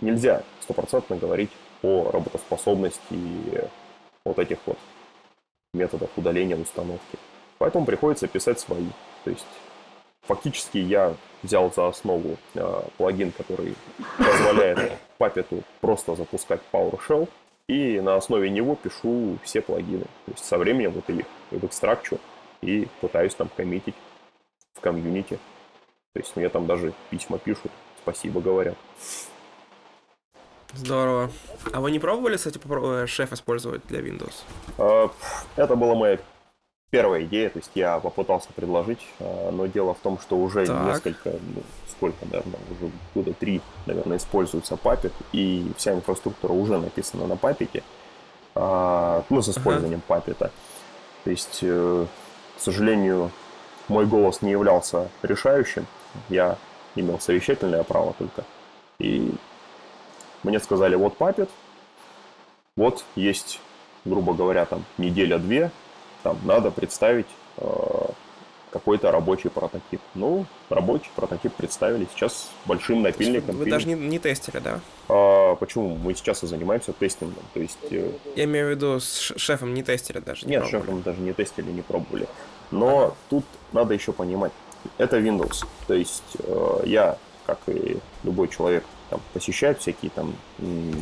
[0.00, 1.50] нельзя стопроцентно говорить
[1.82, 3.70] о работоспособности
[4.24, 4.76] вот этих вот
[5.72, 7.18] методов удаления установки.
[7.58, 8.86] Поэтому приходится писать свои.
[9.24, 9.46] То есть
[10.22, 13.74] фактически я взял за основу э, плагин, который
[14.18, 17.28] позволяет папету просто запускать PowerShell,
[17.68, 20.04] и на основе него пишу все плагины.
[20.26, 22.18] То есть со временем вот их экстракчу
[22.62, 23.94] и пытаюсь там коммитить
[24.74, 25.38] в комьюнити.
[26.12, 27.70] То есть мне там даже письма пишут,
[28.02, 28.76] спасибо говорят.
[30.74, 31.30] Здорово.
[31.72, 34.34] А вы не пробовали, кстати, попро- э, шеф использовать для Windows?
[34.78, 35.10] А,
[35.56, 36.18] Это была моя
[36.90, 40.84] первая идея, то есть я попытался предложить, а, но дело в том, что уже Так.
[40.86, 47.26] несколько, ну, сколько, наверное, уже года три, наверное, используется Puppet, и вся инфраструктура уже написана
[47.26, 47.82] на Puppet,
[48.54, 50.50] а, ну, с использованием Puppet.
[51.24, 52.06] То есть, э,
[52.56, 53.30] к сожалению,
[53.88, 55.86] мой голос не являлся решающим,
[56.28, 56.56] я
[56.96, 58.44] имел совещательное право только,
[58.98, 59.32] и
[60.42, 61.48] мне сказали, вот Puppet,
[62.76, 63.60] вот есть,
[64.04, 65.70] грубо говоря, там неделя-две,
[66.22, 67.26] там надо представить
[67.58, 67.62] э,
[68.70, 70.00] какой-то рабочий прототип.
[70.14, 73.56] Ну, рабочий прототип представили сейчас большим напильником.
[73.56, 73.70] Вы пилим.
[73.76, 74.80] даже не, не тестили, да?
[75.08, 75.96] А, почему?
[75.96, 77.42] Мы сейчас и занимаемся тестингом.
[77.52, 80.46] То есть, э, Я имею в виду, с шефом не тестили даже.
[80.46, 80.82] не нет, пробовали.
[80.86, 82.28] шефом даже не тестили, не пробовали.
[82.70, 84.52] Но тут надо еще понимать,
[84.98, 85.66] это Windows.
[85.86, 90.34] То есть э, я, как и любой человек, там, посещает всякие там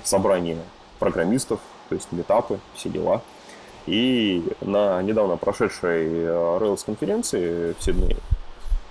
[0.05, 0.59] собрания
[0.99, 3.23] программистов, то есть метапы, все дела.
[3.87, 8.17] И на недавно прошедшей э, Rails конференции в Сиднее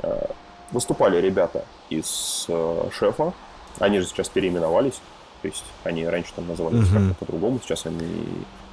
[0.01, 0.25] э,
[0.71, 3.33] выступали ребята из э, шефа.
[3.79, 4.99] Они же сейчас переименовались.
[5.43, 7.09] То есть они раньше там назывались Мгм.
[7.09, 8.25] как-то по-другому, сейчас они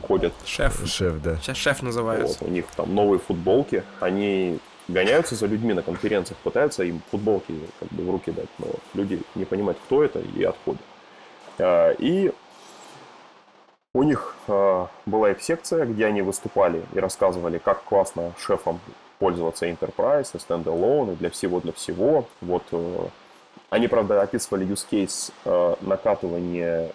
[0.06, 0.80] ходят Шеф.
[0.86, 1.36] Шеф, да.
[1.36, 2.38] Сейчас шеф называется.
[2.40, 7.54] вот, у них там новые футболки, они гоняются за людьми на конференциях, пытаются им футболки
[7.80, 10.82] как бы в руки дать, но люди не понимают, кто это, и отходят.
[11.58, 12.32] А, И
[13.94, 18.80] у них а, была их секция, где они выступали и рассказывали, как классно шефом
[19.18, 22.26] пользоваться Enterprise, Standalone, и для всего, для всего.
[22.40, 23.06] Вот э,
[23.70, 26.90] они, правда, описывали use case э, накатывания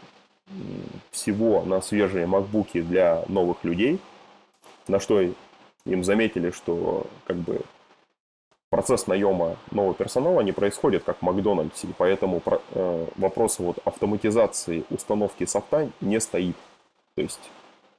[1.11, 3.99] всего на свежие макбуки для новых людей,
[4.87, 5.21] на что
[5.85, 7.61] им заметили, что как бы
[8.69, 12.41] процесс наема нового персонала не происходит как в Макдональдсе, и поэтому
[12.73, 16.55] э, вопрос вот автоматизации установки софта не стоит.
[17.15, 17.39] То есть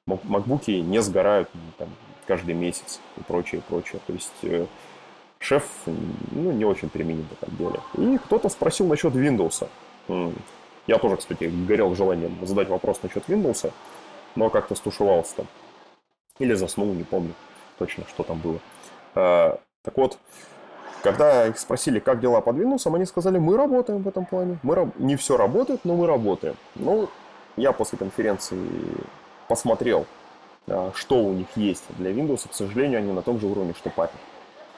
[0.07, 1.89] мак- макбуки не сгорают м, там,
[2.27, 4.01] каждый месяц и прочее, прочее.
[4.07, 4.67] То есть э,
[5.39, 7.81] шеф ну, не очень применим в этом деле.
[7.99, 9.67] И кто-то спросил насчет Windows.
[10.87, 13.71] Я тоже, кстати, горел желанием задать вопрос насчет Windows,
[14.35, 15.47] но как-то стушевался там.
[16.39, 17.35] Или заснул, не помню
[17.79, 18.59] точно, что там было.
[19.15, 20.19] А, Так вот,
[21.03, 24.59] когда их спросили, как дела под Windows, они сказали, мы работаем в этом плане.
[24.63, 26.57] Мы раб- Не все работает, но мы работаем.
[26.75, 27.09] Ну,
[27.57, 28.59] я после конференции
[29.49, 30.07] посмотрел,
[30.67, 32.49] а, что у них есть для Windows.
[32.49, 34.11] К сожалению, они на том же уровне, что Puppet.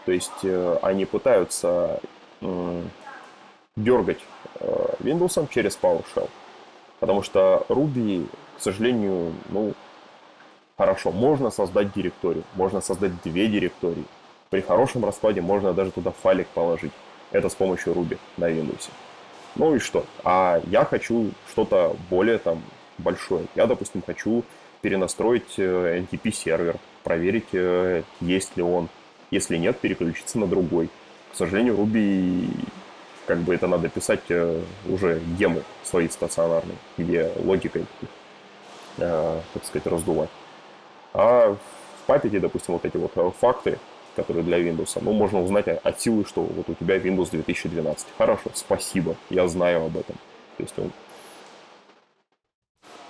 [0.04, 2.00] То есть э, они пытаются
[3.76, 4.18] дергать
[4.60, 6.28] э, Windows через PowerShell.
[6.98, 8.26] Потому что Ruby,
[8.58, 9.74] к сожалению, ну,
[10.76, 14.04] хорошо, можно создать директорию, можно создать две директории.
[14.52, 16.92] При хорошем раскладе можно даже туда файлик положить.
[17.30, 18.90] Это с помощью Ruby на Windows.
[19.54, 20.04] Ну и что?
[20.24, 22.62] А я хочу что-то более там
[22.98, 23.46] большое.
[23.54, 24.44] Я, допустим, хочу
[24.82, 28.90] перенастроить э, NTP-сервер, проверить, э, есть ли он.
[29.30, 30.90] Если нет, переключиться на другой.
[31.32, 32.54] К сожалению, Ruby,
[33.24, 37.86] как бы это надо писать э, уже гемы свои стационарные, где логикой,
[38.98, 40.28] так сказать, раздувать.
[41.14, 43.78] А в папете, допустим, вот эти вот факты,
[44.16, 48.06] которые для Windows, ну, можно узнать от силы, что вот у тебя Windows 2012.
[48.18, 50.16] Хорошо, спасибо, я знаю об этом.
[50.56, 50.90] То есть он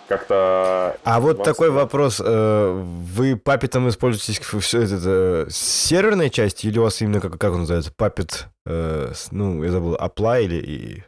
[0.09, 0.97] как-то...
[1.05, 1.83] А вот Вам такой сказать.
[1.85, 2.21] вопрос.
[2.23, 7.53] э, Вы папетом используете все это э, серверной части или у вас именно, как, как
[7.53, 11.05] он называется, папет, э, ну, я забыл, apply или...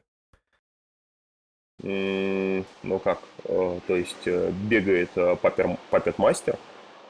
[1.82, 6.56] и- Ну как, э, то есть э, бегает э, папер- Puppet мастер,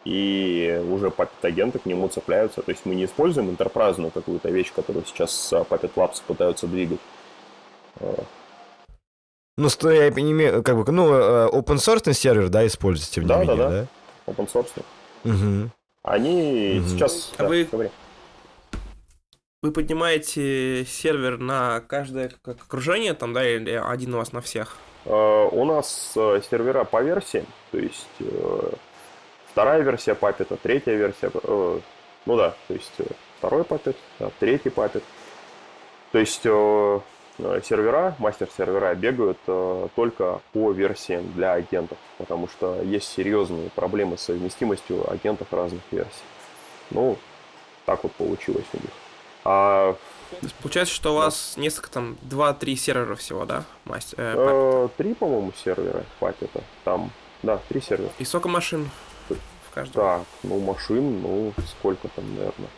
[0.05, 2.63] и уже Puppet агенты к нему цепляются.
[2.63, 7.01] То есть мы не используем интерпрайзную какую-то вещь, которую сейчас э, Puppet Labs пытаются двигать.
[8.01, 8.15] Э,
[9.57, 13.29] Ну, я не имею, как бы, ну, э, open source сервер, да, используете, тем не
[13.29, 13.89] Да, да, менее,
[14.27, 14.33] да.
[14.33, 14.83] Open source.
[15.25, 15.71] Мгм.
[16.03, 16.89] Они Мгм.
[16.89, 17.33] сейчас...
[17.39, 17.91] А да, вы- говори.
[19.63, 24.77] Вы поднимаете сервер на каждое как окружение, там, да, или один у вас на всех?
[25.07, 28.07] У нас сервера по версии, то есть
[29.55, 31.81] вторая версия Puppet, третья версия, э,
[32.27, 33.05] ну да, то есть э,
[33.39, 35.03] второй Puppet, да, третий Puppet.
[36.11, 37.01] То есть э,
[37.39, 44.19] э, сервера, мастер-сервера бегают э, только по версиям для агентов, потому что есть серьезные проблемы
[44.19, 46.11] с совместимостью агентов разных версий.
[46.91, 47.17] Ну,
[47.87, 48.91] так вот получилось у них.
[49.45, 49.97] А
[50.63, 53.63] получается, что у вас несколько там, 2-3 сервера всего, да?
[53.85, 56.61] Мастер, э, э, три, по-моему, сервера Puppet.
[56.83, 57.13] Там,
[57.45, 58.11] да, три сервера.
[58.19, 58.91] И сколько машин
[59.75, 60.03] каждом?
[60.03, 62.71] Так, ну машин, ну сколько там, наверное.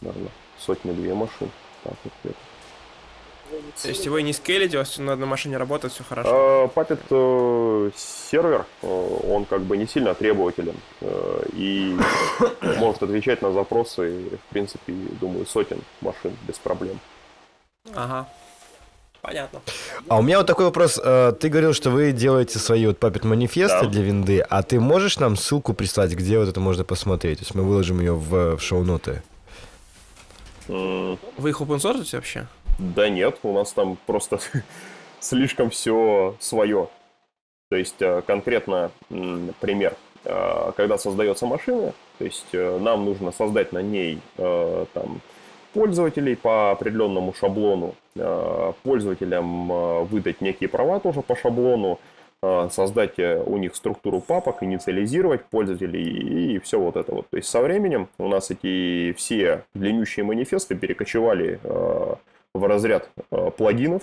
[0.00, 1.50] Наверное, сотни-две машин.
[1.84, 2.38] Так вот где-то.
[3.82, 6.30] То есть вы не скейлите, у вас на одной машине работает, все хорошо.
[6.32, 11.96] А, Puppet э, сервер, э, он как бы не сильно требователен э, и
[12.78, 16.98] может отвечать на запросы, в принципе, думаю, сотен машин без проблем.
[17.94, 18.26] Ага.
[19.22, 19.60] Понятно.
[20.08, 21.00] А у меня вот такой вопрос.
[21.02, 23.88] э, Ты говорил, что вы делаете свои вот папет манифесты Да.
[23.88, 27.38] для винды, а ты можешь нам ссылку прислать, где вот это можно посмотреть?
[27.38, 29.22] То есть мы выложим ее в, в шоу-ноты.
[30.68, 32.48] М, Вы их open source вообще?
[32.78, 34.40] Да нет, у нас там просто
[35.20, 36.88] слишком все свое.
[37.70, 38.90] То есть э, конкретно
[39.60, 39.94] пример.
[40.24, 45.20] Э, Когда создается машина, то есть э, нам нужно создать на ней э, там
[45.72, 51.98] пользователей по определенному шаблону, э, пользователям э, выдать некие права тоже по шаблону,
[52.42, 57.28] э, создать у них структуру папок, инициализировать пользователей и все вот это вот.
[57.30, 61.60] То есть со временем у нас эти все длиннющие манифесты перекочевали
[62.54, 63.08] в разряд
[63.56, 64.02] плагинов,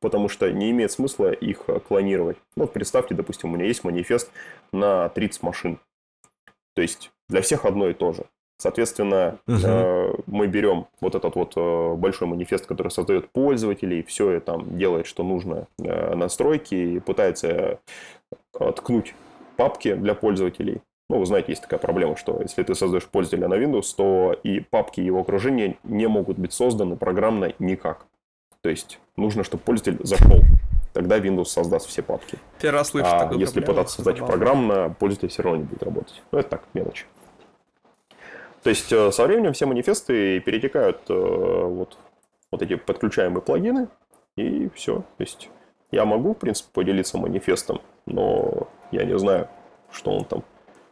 [0.00, 2.38] потому что не имеет смысла их клонировать.
[2.56, 4.30] Ну, вот представьте, допустим, у меня есть манифест
[4.72, 5.78] на 30 машин.
[6.74, 8.24] То есть для всех одно и то же.
[8.60, 9.60] Соответственно, Мгм.
[9.64, 14.76] э, мы берем вот этот вот э, большой манифест, который создает пользователей, все это там
[14.76, 17.78] делает, что нужно, э, настройки, и пытается
[18.58, 19.14] э, ткнуть
[19.56, 20.82] папки для пользователей.
[21.08, 24.60] Ну, вы знаете, есть такая проблема, что если ты создаешь пользователя на Windows, то и
[24.60, 28.04] папки его окружения не могут быть созданы программно никак.
[28.62, 30.40] То есть нужно, чтобы пользователь зашел.
[30.92, 32.38] Тогда Windows создаст все папки.
[32.60, 33.74] Первый раз слышу А такую если проблему.
[33.78, 34.36] пытаться создать Забавно.
[34.36, 36.22] программно, пользователь все равно не будет работать.
[36.30, 37.06] Ну, это так, мелочь.
[38.62, 41.96] То есть э, со временем все манифесты перетекают э, вот,
[42.52, 43.88] вот эти подключаемые плагины,
[44.36, 44.96] и все.
[45.16, 45.48] То есть
[45.90, 49.48] я могу, в принципе, поделиться манифестом, но я не знаю,
[49.90, 50.44] что он там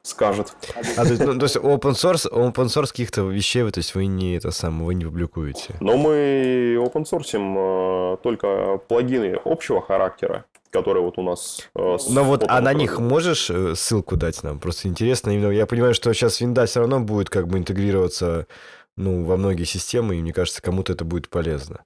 [0.02, 0.54] скажет.
[0.96, 3.94] А, то есть, ну, то есть open source, open source каких-то вещей, вы- то есть
[3.94, 5.74] вы не это самое, вы не публикуете.
[5.80, 11.68] Но мы open source только плагины общего характера, которые вот у нас...
[11.74, 14.58] э, с Но вот, а на них можешь э, ссылку дать нам?
[14.60, 15.30] Просто интересно.
[15.30, 18.46] Именно я понимаю, что сейчас винда все равно будет как бы интегрироваться
[18.96, 21.84] ну, во многие системы, и мне кажется, кому-то это будет полезно.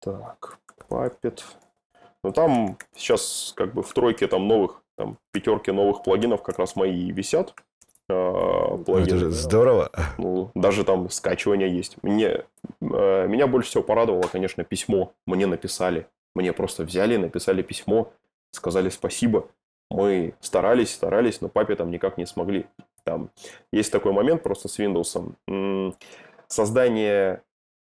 [0.00, 0.58] Так,
[0.88, 1.40] Puppet.
[2.22, 6.76] Ну там сейчас как бы в тройке там новых, там пятерки новых плагинов как раз
[6.76, 7.54] мои висят.
[8.08, 9.18] э, Ну, это плагины.
[9.18, 9.90] же здорово.
[10.18, 11.96] Ну, даже там скачивание есть.
[12.02, 12.44] Мне,
[12.80, 15.12] э, меня больше всего порадовало, конечно, письмо.
[15.26, 16.06] Мне написали.
[16.34, 18.12] Мне просто взяли, написали письмо,
[18.52, 19.48] сказали спасибо.
[19.90, 22.66] Мы старались, старались, но папе там никак не смогли.
[23.04, 23.30] Там
[23.72, 25.94] есть такой момент просто с Windows.
[26.46, 27.42] Создание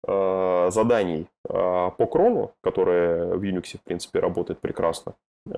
[0.08, 1.52] э, заданий э,
[1.98, 5.16] по крону, которое в Unix, в принципе, работает прекрасно,
[5.46, 5.52] э,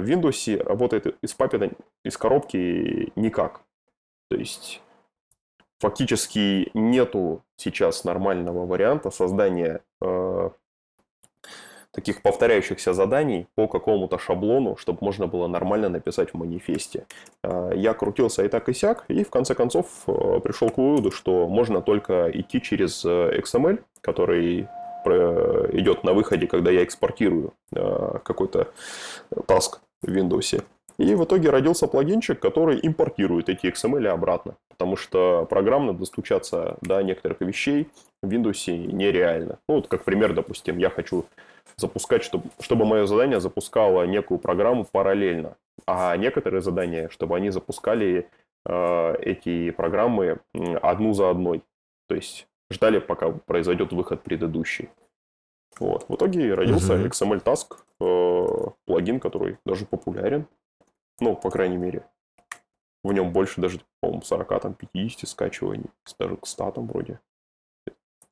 [0.00, 1.70] в Windows работает из папета,
[2.04, 3.62] из коробки никак.
[4.30, 4.82] То есть
[5.78, 9.82] фактически нету сейчас нормального варианта создания
[11.96, 17.06] таких повторяющихся заданий по какому-то шаблону, чтобы можно было нормально написать в манифесте.
[17.42, 21.10] Э, я крутился и так и сяк, и в конце концов э, пришел к выводу,
[21.10, 24.68] что можно только идти через э, XML, который
[25.06, 27.52] э, идет на выходе, когда я экспортирую
[28.24, 28.68] какой-то
[29.46, 30.62] таск в Windows.
[30.98, 34.56] И в итоге родился плагинчик, который импортирует эти XML обратно.
[34.68, 37.88] Потому что программно достучаться до некоторых вещей
[38.22, 39.58] в Windows нереально.
[39.68, 41.26] Ну, вот как пример, допустим, я хочу
[41.76, 48.28] запускать, чтобы, чтобы мое задание запускало некую программу параллельно, а некоторые задания, чтобы они запускали
[48.64, 50.38] э, эти программы
[50.82, 51.62] одну за одной.
[52.08, 54.88] То есть ждали, пока произойдет выход предыдущий.
[55.78, 56.06] Вот.
[56.08, 57.10] В итоге родился uh-huh.
[57.10, 60.46] XML Task, э, плагин, который даже популярен.
[61.20, 62.04] Ну, по крайней мере.
[63.02, 65.90] В нем больше даже, по-моему, 40, там, 50 скачиваний.
[66.18, 67.20] Даже к статам вроде.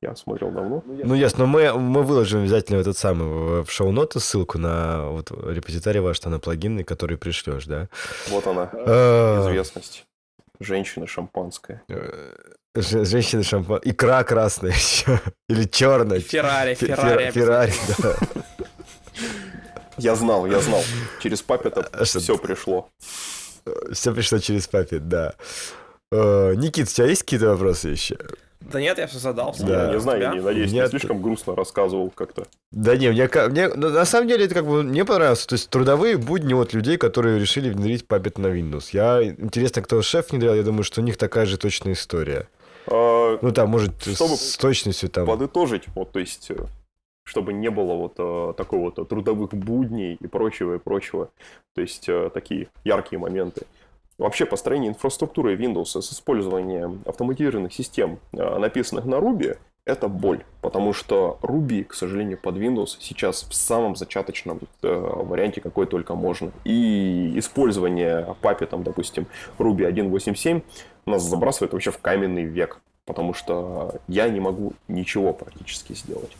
[0.01, 0.83] Я смотрел давно.
[0.85, 5.99] Ну, ясно, но мы, мы выложим обязательно этот самый в шоу-ноты ссылку на вот репозиторий
[5.99, 7.87] ваш, на плагины, который пришлешь, да?
[8.29, 9.41] Вот она, а.
[9.41, 10.05] известность.
[10.59, 11.83] Женщина шампанская.
[11.89, 12.33] Э,
[12.75, 13.91] женщина шампанская.
[13.91, 15.19] Икра красная еще.
[15.49, 16.19] Или черная.
[16.19, 17.31] Феррари, Феррари.
[17.31, 18.15] Феррари, да.
[19.97, 20.83] Я знал, я знал.
[21.21, 22.89] Через папет а все пришло.
[23.91, 25.33] Все пришло через папет, да.
[26.11, 28.17] Э, Никит, у тебя есть какие-то вопросы еще?
[28.61, 29.55] Да нет, я все задал.
[29.59, 29.87] Да.
[29.87, 32.47] Я не знаю, я не надеюсь, не слишком грустно рассказывал как-то.
[32.71, 35.45] Да не, мне, мне на самом деле это как бы мне понравилось.
[35.45, 38.89] То есть трудовые будни вот людей, которые решили внедрить Puppet на Windows.
[38.91, 42.47] Я интересно, кто шеф внедрял, я думаю, что у них такая же точная история.
[42.87, 45.25] А, ну там, может, чтобы с точностью там.
[45.25, 46.55] Подытожить, вот, то есть, э,
[47.25, 51.29] чтобы не было вот а, такого вот трудовых будней и прочего, и прочего.
[51.73, 53.65] То есть, а, такие яркие моменты.
[54.17, 60.93] Вообще построение инфраструктуры Windows с использованием автоматизированных систем, э, написанных на Ruby, это боль, потому
[60.93, 66.51] что Ruby, к сожалению, под Windows сейчас в самом зачаточном э, варианте, какой только можно.
[66.63, 69.27] И использование папи, там, допустим,
[69.59, 70.63] Ruby 1.8.7
[71.05, 76.31] нас забрасывает вообще в каменный век, потому что я не могу ничего практически сделать.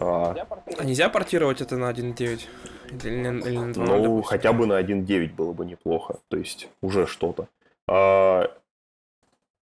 [0.00, 0.34] А,
[0.78, 2.48] а нельзя портировать это на 1.9?
[2.90, 4.22] Или, или на 2.0, ну, допустим?
[4.22, 6.18] хотя бы на 1.9 было бы неплохо.
[6.28, 7.48] То есть, уже что-то.
[7.88, 8.50] А,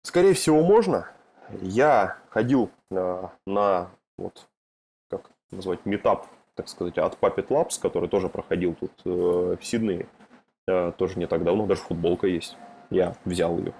[0.03, 1.09] скорее всего, можно.
[1.61, 4.47] Я ходил а, на, вот,
[5.11, 10.07] как назвать, метап, так сказать, от Puppet Labs, который тоже проходил тут э, в Сиднее.
[10.69, 12.57] Э, тоже не так давно, даже футболка есть.
[12.91, 13.73] Я взял ее.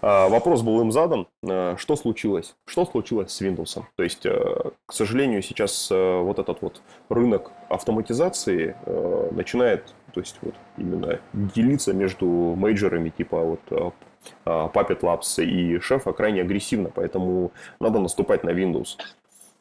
[0.00, 2.54] А, вопрос был им задан, а, что случилось?
[2.66, 3.82] Что случилось с Windows?
[3.96, 8.76] То есть, а, к сожалению, сейчас вот этот вот рынок автоматизации
[9.32, 13.94] начинает, то есть, вот именно делиться между мейджорами типа вот
[14.44, 18.96] Puppet Labs и Шефа крайне агрессивно, поэтому надо наступать на Windows.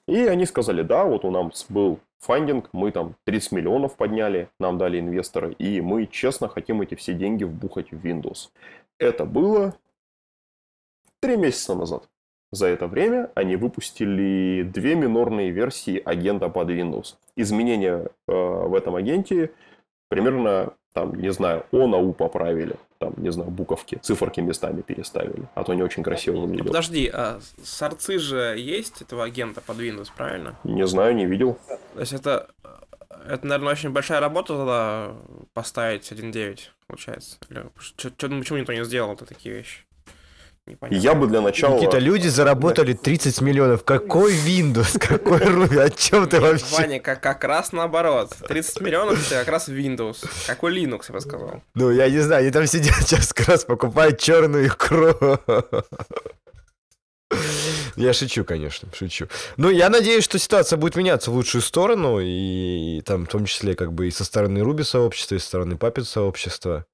[0.07, 4.77] И они сказали, да, вот у нас был фандинг, мы там 30 миллионов подняли, нам
[4.77, 8.49] дали инвесторы, и мы честно хотим эти все деньги вбухать в Windows.
[8.99, 9.75] Это было
[11.19, 12.07] три месяца назад.
[12.51, 17.15] За это время они выпустили две минорные версии агента под Windows.
[17.35, 19.51] Изменения э, в этом агенте
[20.07, 22.75] примерно, там, не знаю, О на У поправили.
[22.99, 25.47] Там, не знаю, буковки, циферки местами переставили.
[25.55, 26.67] А то не очень красиво выглядело.
[26.67, 30.57] Подожди, а сорцы же есть этого агента под Windows, правильно?
[30.63, 31.59] Не знаю, не видел.
[31.93, 32.49] То есть это,
[33.27, 35.11] это наверное, очень большая работа тогда
[35.53, 37.37] поставить 1.9, получается.
[37.49, 37.65] Или,
[38.39, 39.86] почему никто не сделал-то такие вещи?
[40.67, 41.01] Непонятно.
[41.01, 41.75] Я бы для начала...
[41.75, 43.83] Какие-то люди заработали 30 миллионов.
[43.83, 44.99] Какой Windows?
[44.99, 45.79] Какой Ruby?
[45.79, 46.65] О чем ты вообще?
[46.71, 48.33] Ваня, как, как раз наоборот.
[48.47, 50.27] 30 миллионов это как раз Windows.
[50.45, 51.61] Какой Linux, я бы сказал.
[51.73, 55.39] Ну, я не знаю, они там сидят сейчас как раз покупают черную икру.
[57.97, 59.27] Я шучу, конечно, шучу.
[59.57, 63.45] Ну, я надеюсь, что ситуация будет меняться в лучшую сторону, и, и там, в том
[63.45, 66.85] числе, как бы и со стороны Руби сообщества, и со стороны Puppet сообщества.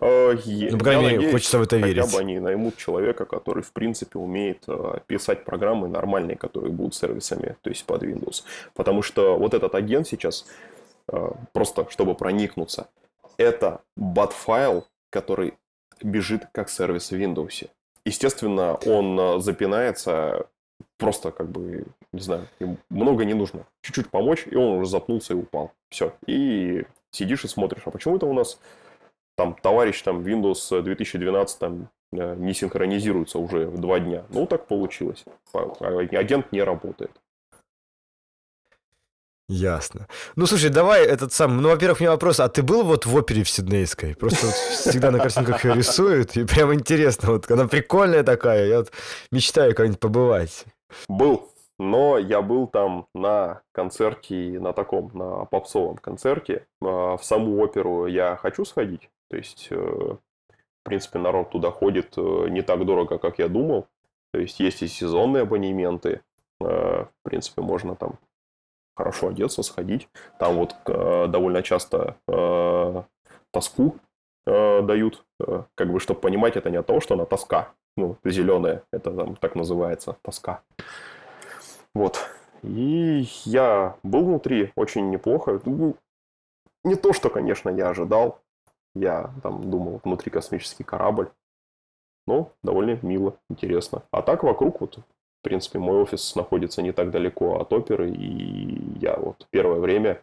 [0.00, 2.02] Э, ну, по крайней мере, хочется в это верить.
[2.02, 6.94] Хотя бы они наймут человека, который, в принципе, умеет э, писать программы нормальные, которые будут
[6.94, 8.42] сервисами, то есть под Windows.
[8.74, 10.46] Потому что вот этот агент сейчас,
[11.12, 12.88] э, просто чтобы проникнуться,
[13.36, 15.54] это бат-файл, который
[16.02, 17.68] бежит как сервис в Windows.
[18.04, 20.48] Естественно, он запинается
[20.98, 22.46] просто как бы, не знаю,
[22.90, 23.66] много не нужно.
[23.82, 25.72] Чуть-чуть помочь, и он уже запнулся и упал.
[25.88, 26.12] Все.
[26.26, 28.58] И сидишь и смотришь, а почему это у нас
[29.36, 34.24] там товарищ там Windows 2012 там э, не синхронизируется уже в два дня.
[34.30, 35.24] Ну, так получилось.
[35.80, 37.12] Агент не работает.
[39.48, 40.08] Ясно.
[40.36, 41.60] Ну, слушай, давай этот сам...
[41.60, 42.40] Ну, во-первых, у меня вопрос.
[42.40, 44.16] А ты был вот в опере в Сиднейской?
[44.16, 47.32] Просто вот всегда на картинках ее рисуют, и прям интересно.
[47.32, 48.92] Вот она прикольная такая, я вот
[49.30, 50.64] мечтаю как-нибудь побывать.
[51.08, 51.50] Был.
[51.78, 56.66] Но я был там на концерте, на таком, на попсовом концерте.
[56.80, 59.10] А, в саму оперу я хочу сходить.
[59.30, 63.86] То есть, э, в принципе, народ туда ходит э, не так дорого, как я думал.
[64.32, 66.22] То есть, есть и сезонные абонементы.
[66.60, 68.18] Э, в принципе, можно там
[68.96, 70.08] хорошо одеться, сходить.
[70.38, 72.16] Там вот довольно часто
[73.50, 73.96] тоску
[74.46, 75.24] дают,
[75.74, 79.34] как бы, чтобы понимать, это не от того, что она тоска, ну, зеленая, это там
[79.34, 80.62] так называется, тоска.
[81.92, 82.28] Вот.
[82.62, 85.60] И я был внутри очень неплохо.
[85.64, 85.96] Ну,
[86.82, 88.40] Не то, что, конечно, я ожидал.
[88.94, 91.30] Я там думал, внутри космический корабль.
[92.26, 94.02] Но довольно мило, интересно.
[94.10, 98.10] А так вокруг вот, в принципе, мой офис находится не так далеко от оперы.
[98.10, 100.20] И я вот первое время,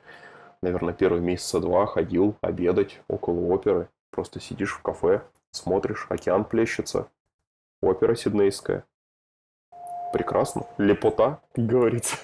[0.62, 3.90] наверное, первые месяца два ходил обедать около оперы.
[4.10, 7.08] Просто сидишь в кафе, смотришь, океан плещется.
[7.82, 8.86] Опера сиднейская.
[10.14, 10.66] Прекрасно.
[10.78, 12.18] Лепота, как говорится.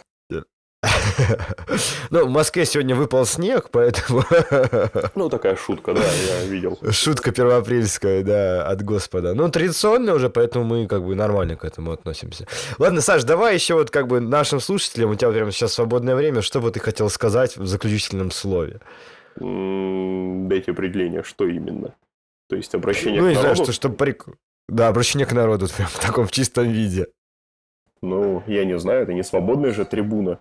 [2.10, 4.24] Ну, в Москве сегодня выпал снег, поэтому...
[5.16, 6.78] Ну, такая шутка, да, я видел.
[6.92, 9.34] Шутка первоапрельская, да, от Господа.
[9.34, 12.48] Ну, традиционно уже, поэтому мы как бы нормально к этому относимся.
[12.78, 16.42] Ладно, Саш, давай еще вот как бы нашим слушателям, у тебя прямо сейчас свободное время,
[16.42, 18.80] что бы ты хотел сказать в заключительном слове?
[19.40, 21.94] Дайте определение, что именно.
[22.50, 23.64] То есть обращение Ну, к не знаю, народу?
[23.64, 24.26] что, что прик...
[24.70, 27.08] Да, обращение к народу прям в таком чистом виде.
[28.02, 30.40] Ну, я не знаю, это не свободная же трибуна.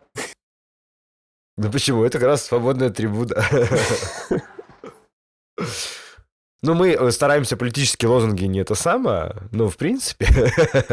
[1.59, 2.05] Ну почему?
[2.05, 3.35] Это как раз свободная трибуна.
[6.63, 10.27] Ну, мы э, стараемся политические лозунги не это самое, но в принципе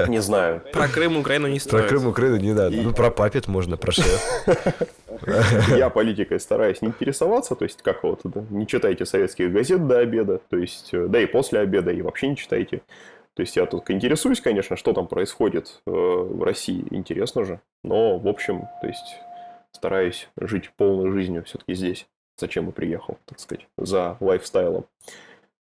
[0.08, 0.62] Не знаю.
[0.72, 1.88] Про Крым, Украину не про стоит.
[1.88, 2.76] Крым, Украину не надо.
[2.76, 4.46] И- Ну, про папет можно, про шеф.
[5.70, 10.00] Я политикой стараюсь не интересоваться, то есть как вот да, не читайте советских газет до
[10.00, 12.82] обеда, то есть э, да и после обеда, и вообще не читайте.
[13.34, 18.20] То есть я тут интересуюсь, конечно, что там происходит э, в России, интересно же, но
[18.20, 19.16] в общем, то есть
[19.74, 22.08] стараюсь жить полной жизнью все-таки здесь.
[22.38, 24.86] Зачем и приехал, так сказать, за лайфстайлом.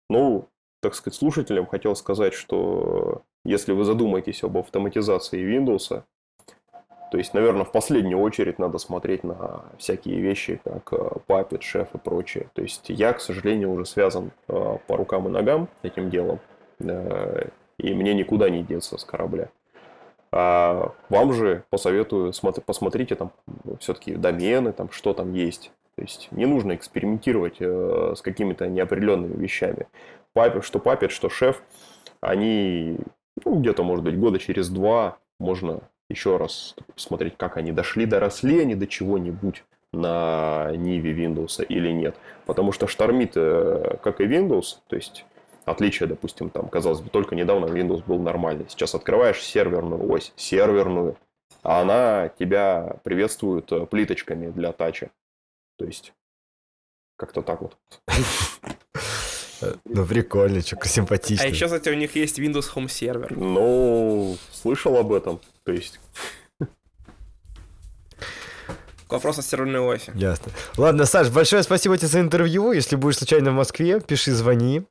[0.08, 0.48] Ну,
[0.80, 6.02] так сказать, слушателям хотел сказать, что если вы задумаетесь об автоматизации Windows,
[7.10, 10.96] то есть, наверное, в последнюю очередь надо смотреть на всякие вещи, как э,
[11.28, 12.50] Puppet, Chef и прочее.
[12.52, 16.40] То есть я, к сожалению, уже связан э, по рукам и ногам этим делом,
[16.80, 17.48] э,
[17.78, 19.50] и мне никуда не деться с корабля.
[20.38, 23.32] А вам же посоветую, смотри- посмотрите там
[23.80, 25.72] все-таки домены, там что там есть.
[25.94, 29.86] То есть не нужно экспериментировать э, с какими-то неопределенными вещами.
[30.34, 31.56] Puppet, что Puppet, что Chef,
[32.20, 32.98] они
[33.46, 35.80] ну, где-то, может быть, года через два можно
[36.10, 39.64] еще раз посмотреть, как они дошли, доросли они до чего-нибудь
[39.94, 42.14] на Ниве Windows или нет.
[42.44, 45.24] Потому что штормит, э, как и Windows, то есть
[45.66, 48.66] отличие, допустим, там, казалось бы, только недавно Windows был нормальный.
[48.68, 51.18] Сейчас открываешь серверную ось, серверную,
[51.62, 55.10] а она тебя приветствует э, плиточками для тача.
[55.76, 56.14] То есть,
[57.16, 57.76] как-то так вот.
[59.84, 61.44] Ну, прикольно, что симпатично.
[61.44, 63.32] А еще, кстати, у них есть Windows Home Server.
[63.34, 65.40] Ну, слышал об этом.
[65.64, 65.98] То есть,
[69.08, 70.10] Вопрос о серверной оси.
[70.14, 70.52] Ясно.
[70.76, 72.72] Ладно, Саш, большое спасибо тебе за интервью.
[72.72, 74.82] Если будешь случайно в Москве, пиши, звони.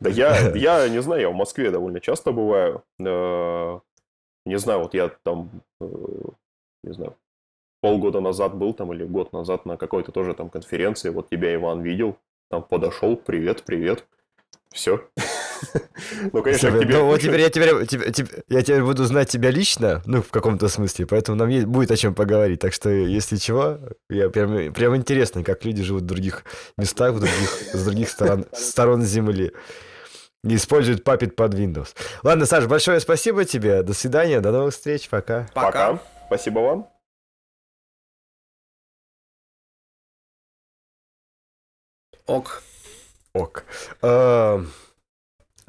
[0.00, 2.82] Да я, я не знаю, я в Москве довольно часто бываю.
[3.00, 3.80] Э,
[4.44, 5.50] Не знаю, вот я там,
[5.80, 5.86] э,
[6.84, 7.16] не знаю,
[7.80, 11.10] полгода назад был там или год назад на какой-то тоже там конференции.
[11.10, 12.16] Вот тебя Иван видел,
[12.50, 14.06] там подошел, привет, привет.
[14.70, 15.00] Все.
[16.32, 16.96] Ну, конечно, к тебе...
[16.96, 17.70] ну, вот теперь я теперь,
[18.48, 21.96] я теперь буду знать тебя лично, ну, в каком-то смысле, поэтому нам есть- будет о
[21.96, 22.60] чем поговорить.
[22.60, 26.44] Так что, если чего, я прям, прям интересно, как люди живут в других
[26.76, 29.52] местах, в других, с других сторон, сторон Земли.
[30.44, 31.88] И используют папит под Windows.
[32.24, 33.82] Ладно, Саш, большое спасибо тебе.
[33.84, 35.48] До свидания, до новых встреч, пока.
[35.54, 36.00] Пока.
[36.26, 36.88] Спасибо вам.
[42.26, 42.62] Ок.
[43.34, 43.64] Ок.
[44.02, 44.70] Эм,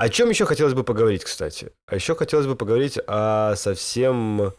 [0.03, 1.71] О чем еще хотелось бы поговорить, кстати?
[1.87, 4.51] А еще хотелось бы поговорить о совсем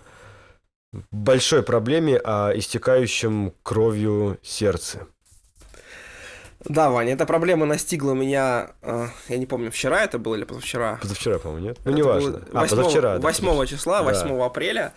[1.11, 5.07] большой проблеме, о истекающем кровью сердце.
[6.61, 10.99] Да, Ваня, эта проблема настигла меня, э, я не помню, вчера это было или позавчера.
[11.03, 11.79] Позавчера, по-моему, нет?
[11.85, 12.43] Ну, Это неважно.
[12.55, 13.19] А, 8, позавчера.
[13.19, 13.67] да, 8 позавчера.
[13.67, 14.05] числа, Да.
[14.05, 14.95] 8 апреля.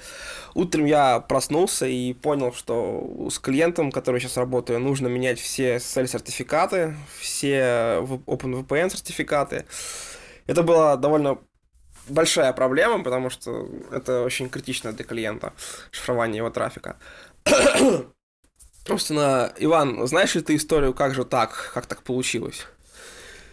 [0.54, 6.96] Утром я проснулся и понял, что с клиентом, который сейчас работаю, нужно менять все SSL-сертификаты,
[7.20, 9.66] все в- OpenVPN сертификаты.
[10.48, 11.38] Это была довольно
[12.10, 15.54] большая проблема, потому что это очень критично для клиента,
[15.92, 16.98] шифрование его трафика.
[18.88, 22.66] Собственно, Иван, знаешь ли ты историю, как же так, как так получилось?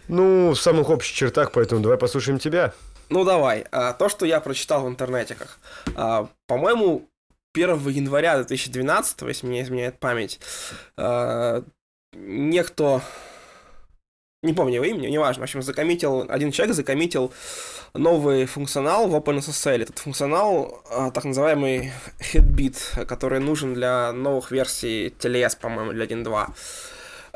[0.07, 2.73] Ну, в самых общих чертах, поэтому давай послушаем тебя.
[3.09, 5.59] Ну давай, а, то, что я прочитал в интернетиках.
[5.95, 7.09] А, По-моему,
[7.53, 10.39] 1 января 2012, если мне изменяет память,
[10.97, 11.63] а,
[12.13, 13.01] некто,
[14.45, 17.33] не помню его имени, неважно, в общем, закоммитил, один человек закоммитил
[17.93, 19.83] новый функционал в OpenSSL.
[19.83, 26.47] Этот функционал, а, так называемый Headbit, который нужен для новых версий TLS, по-моему, для 1.2.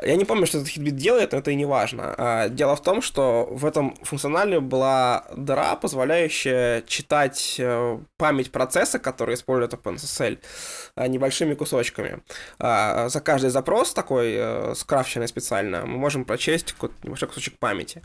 [0.02, 2.14] Я не помню, что этот хитбит делает, но это и не важно.
[2.16, 8.98] А, дело в том, что в этом функционале была дыра, позволяющая читать э, память процесса,
[8.98, 10.38] который использует OpenSSL,
[10.96, 12.22] э, небольшими кусочками.
[12.58, 18.02] А, за каждый запрос такой, э, скрафченный специально, мы можем прочесть какой-то небольшой кусочек памяти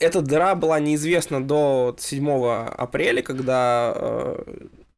[0.00, 2.28] эта дыра была неизвестна до 7
[2.76, 4.36] апреля, когда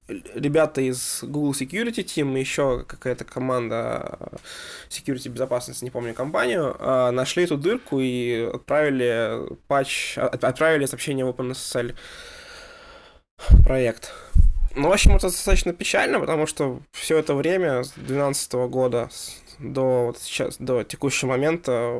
[0.08, 4.18] ребята из Google Security Team, еще какая-то команда
[4.88, 11.30] security безопасности, не помню компанию, а, нашли эту дырку и отправили патч, отправили сообщение в
[11.30, 11.94] OpenSSL
[13.64, 14.12] проект.
[14.74, 19.08] Ну, в общем, это достаточно печально, потому что все это время, с 2012 года
[19.58, 21.98] до вот сейчас, до текущего момента,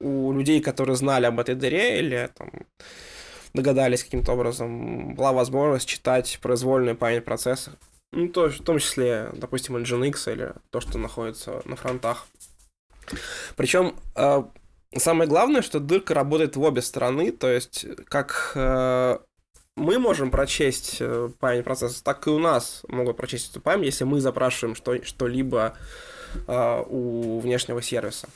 [0.00, 2.50] у людей, которые знали об этой дыре или там
[3.56, 7.72] догадались каким-то образом, была возможность читать произвольную память процесса.
[8.12, 12.26] Ну, то, в том числе, допустим, Nginx или то, что находится на фронтах.
[13.56, 14.44] Причем э,
[14.96, 19.18] самое главное, что дырка работает в обе стороны, то есть как э,
[19.76, 24.04] мы можем прочесть э, память процесса, так и у нас могут прочесть эту память, если
[24.04, 25.76] мы запрашиваем что- что-либо
[26.46, 28.28] э, у внешнего сервиса.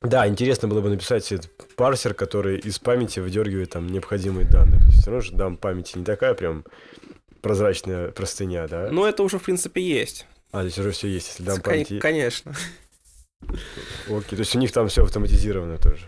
[0.00, 1.32] Да, интересно было бы написать
[1.76, 4.80] парсер, который из памяти выдергивает там необходимые данные.
[4.80, 6.64] То есть все равно же дам памяти не такая прям
[7.40, 8.88] прозрачная простыня, да?
[8.90, 10.26] Ну, это уже, в принципе, есть.
[10.52, 11.98] А, здесь уже все есть, если дам памяти.
[11.98, 12.54] Конечно.
[14.08, 16.06] Окей, то есть у них там все автоматизировано тоже.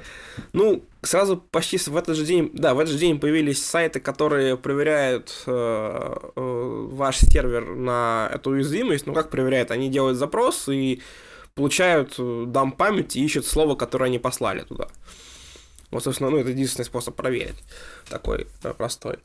[0.52, 4.56] Ну, сразу почти в этот же день, да, в этот же день появились сайты, которые
[4.56, 9.06] проверяют э, э, ваш сервер на эту уязвимость.
[9.06, 9.70] Ну, как проверяют?
[9.70, 11.02] Они делают запрос и
[11.54, 14.88] получают э, дам памяти и ищут слово, которое они послали туда.
[15.90, 17.62] Вот, собственно, ну, это единственный способ проверить.
[18.08, 19.18] Такой э, простой.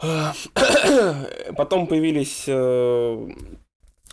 [1.56, 3.28] Потом появились э,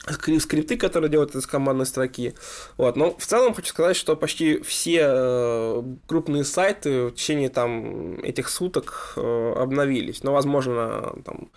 [0.07, 2.33] скри- скрипты, которые делают из командной строки.
[2.77, 2.95] Вот.
[2.95, 9.13] Но в целом хочу сказать, что почти все крупные сайты в течение там, этих суток
[9.15, 10.23] обновились.
[10.23, 11.49] Но, возможно, там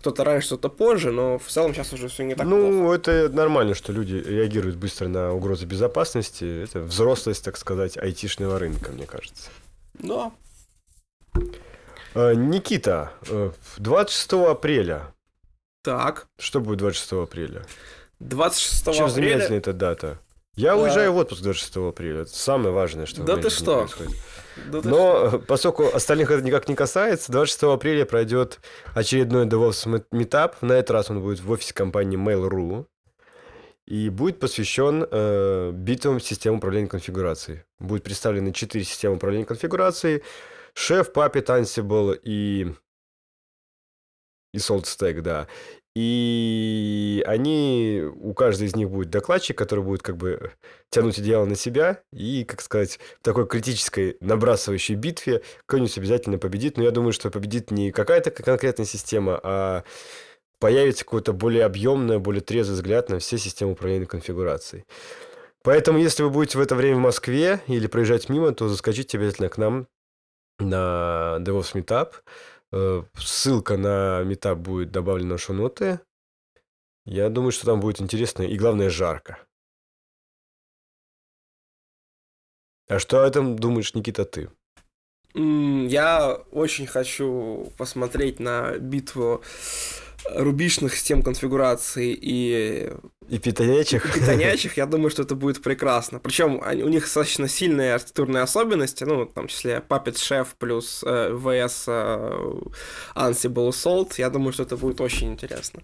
[0.00, 2.62] кто-то раньше, кто-то позже, но в целом сейчас уже все не так плохо.
[2.62, 6.64] ну, это нормально, что люди реагируют быстро на угрозы безопасности.
[6.64, 9.50] Это взрослость, так сказать, айтишного рынка, мне кажется.
[9.94, 10.32] Да.
[12.14, 15.12] Э, Никита, э, 26 апреля.
[15.82, 16.26] Так.
[16.38, 17.64] Что будет 26 апреля?
[18.20, 19.08] 26 Чем апреля...
[19.08, 20.18] знаменательна эта дата?
[20.56, 20.82] Я Да.
[20.82, 22.22] уезжаю в отпуск 26 апреля.
[22.22, 23.80] Это самое важное, что в Да моей ты что?
[23.80, 24.12] происходит.
[24.66, 28.60] Да ты Но э, поскольку остальных это никак не касается, 26 апреля пройдет
[28.94, 30.60] очередной DevOps метап.
[30.62, 32.86] На этот раз он будет в офисе компании Mail.ru.
[33.86, 37.64] И будет посвящен э, битвам систем управления конфигурацией.
[37.80, 40.22] Будет представлены четыре системы управления конфигурацией.
[40.76, 42.72] Chef, Puppet, Ansible и...
[44.52, 45.46] И SaltStack, да.
[45.96, 50.52] И они, у каждой из них будет докладчик, который будет как бы
[50.88, 56.76] тянуть одеяло на себя и, как сказать, в такой критической набрасывающей битве кто-нибудь обязательно победит.
[56.76, 59.84] Но я думаю, что победит не какая-то конкретная система, а
[60.60, 64.84] появится какой-то более объемный, более трезвый взгляд на все системы управления конфигурацией.
[65.62, 69.48] Поэтому, если вы будете в это время в Москве или проезжать мимо, то заскочите обязательно
[69.48, 69.88] к нам
[70.58, 72.12] на DevOps Meetup.
[72.72, 76.00] Э, Ссылка на Meetup будет добавлена в шоу-ноты.
[77.04, 79.38] Я думаю, что там будет интересно и, главное, жарко.
[82.88, 84.50] А что о этом думаешь, Никита, ты?
[85.34, 89.42] Я очень хочу посмотреть на битву
[90.34, 92.92] рубишных систем конфигурации и
[93.28, 94.12] И питонячих?
[94.14, 94.76] питонячих.
[94.76, 96.18] Я думаю, что это будет прекрасно.
[96.18, 101.30] Причем у них достаточно сильные архитектурные особенности, ну, в том числе Puppet Chef плюс э,
[101.32, 102.60] VS э,
[103.14, 104.14] Ansible Salt.
[104.18, 105.82] Я думаю, что это будет очень интересно.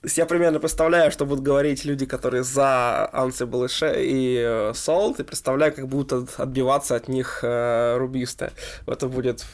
[0.00, 3.68] То есть я примерно представляю, что будут говорить люди, которые за Ansible
[4.02, 8.50] и э, Salt, и представляю, как будут от- отбиваться от них э, рубисты.
[8.86, 9.44] Это будет...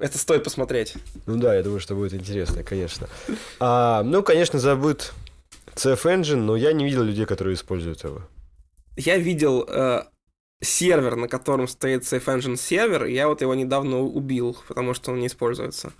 [0.00, 0.94] Это стоит посмотреть.
[1.26, 3.08] Ну да, я думаю, что будет интересно, конечно.
[3.60, 5.12] А, ну, конечно, забыт
[5.74, 8.22] CF Engine, но я не видел людей, которые используют его.
[8.96, 10.04] Я видел э,
[10.62, 15.12] сервер, на котором стоит Safe Engine сервер, и я вот его недавно убил, потому что
[15.12, 15.92] он не используется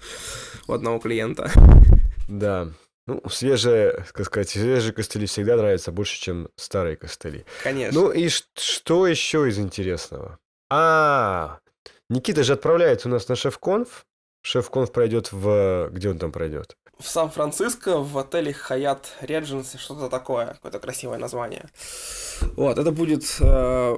[0.69, 1.51] у одного клиента.
[2.29, 2.69] Да.
[3.07, 7.45] Ну, свежие, как сказать, свежие костыли всегда нравятся больше, чем старые костыли.
[7.63, 8.01] Конечно.
[8.01, 10.39] Ну и что еще из интересного?
[10.71, 11.59] А,
[12.09, 14.07] Никита же отправляется у нас на шеф-конф.
[14.43, 15.91] Шеф-конф пройдет в...
[15.91, 16.77] Где он там пройдет?
[16.99, 21.69] В Сан-Франциско в отеле Hyatt Regency, что-то такое, какое-то красивое название.
[22.57, 23.97] Вот, это будет э,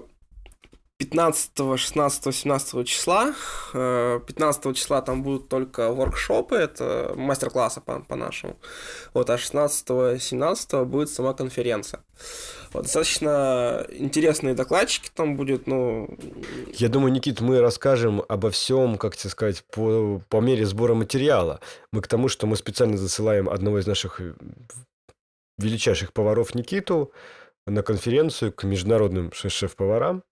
[0.99, 3.35] 15, 16, 17 числа.
[3.73, 8.57] 15 числа там будут только воркшопы, это мастер-классы по- по-нашему.
[9.13, 12.03] Вот, а 16, 17 будет сама конференция.
[12.73, 16.09] Вот, достаточно интересные докладчики там будет, ну...
[16.73, 21.61] Я думаю, Никит, мы расскажем обо всем, как тебе сказать, по, по мере сбора материала.
[21.93, 24.35] Мы к тому, что мы специально засылаем одного из наших э,
[25.59, 27.13] величайших поваров Никиту
[27.67, 30.23] на конференцию к международным шеф-поварам,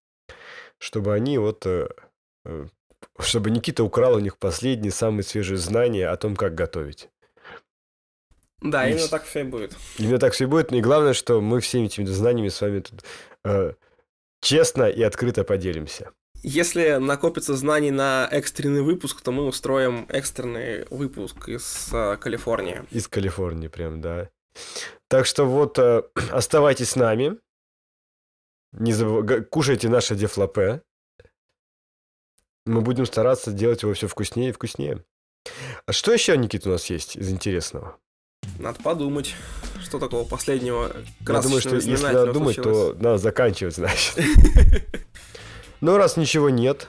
[0.85, 1.65] чтобы они вот...
[1.67, 1.89] э,
[2.45, 2.67] э,
[3.21, 7.09] Чтобы Никита украл у них последние, самые свежие знания о том, как готовить.
[8.61, 9.77] Да, И именно так все и будет.
[9.99, 10.73] Именно так все и будет.
[10.73, 13.05] И главное, что мы всеми этими знаниями с вами тут
[13.45, 13.73] э,
[14.41, 16.11] честно и открыто поделимся.
[16.43, 22.83] Если накопится знаний на экстренный выпуск, то мы устроим экстренный выпуск из э, Калифорнии.
[22.91, 24.29] Из Калифорнии прям, да.
[25.09, 27.39] Так что вот э, оставайтесь с нами.
[28.75, 30.83] Не забыв- г- Кушайте наше дефлапе.
[32.67, 35.05] Мы будем стараться делать его все вкуснее и вкуснее.
[35.87, 37.99] А что еще, Никита, у нас есть из интересного?
[38.59, 39.35] Надо подумать,
[39.83, 40.91] что такого последнего
[41.27, 42.97] Я думаю, что если надо думать, случилось.
[42.97, 44.19] то надо заканчивать, значит.
[45.81, 46.89] Но раз ничего нет,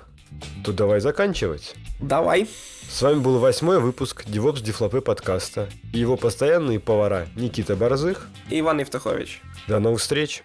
[0.63, 1.75] то давай заканчивать.
[1.99, 2.47] Давай.
[2.89, 8.27] С вами был восьмой выпуск DevOps Дефлопе подкаста и его постоянные повара Никита Борзых.
[8.49, 9.41] Иван Евтахович.
[9.67, 10.43] До новых встреч!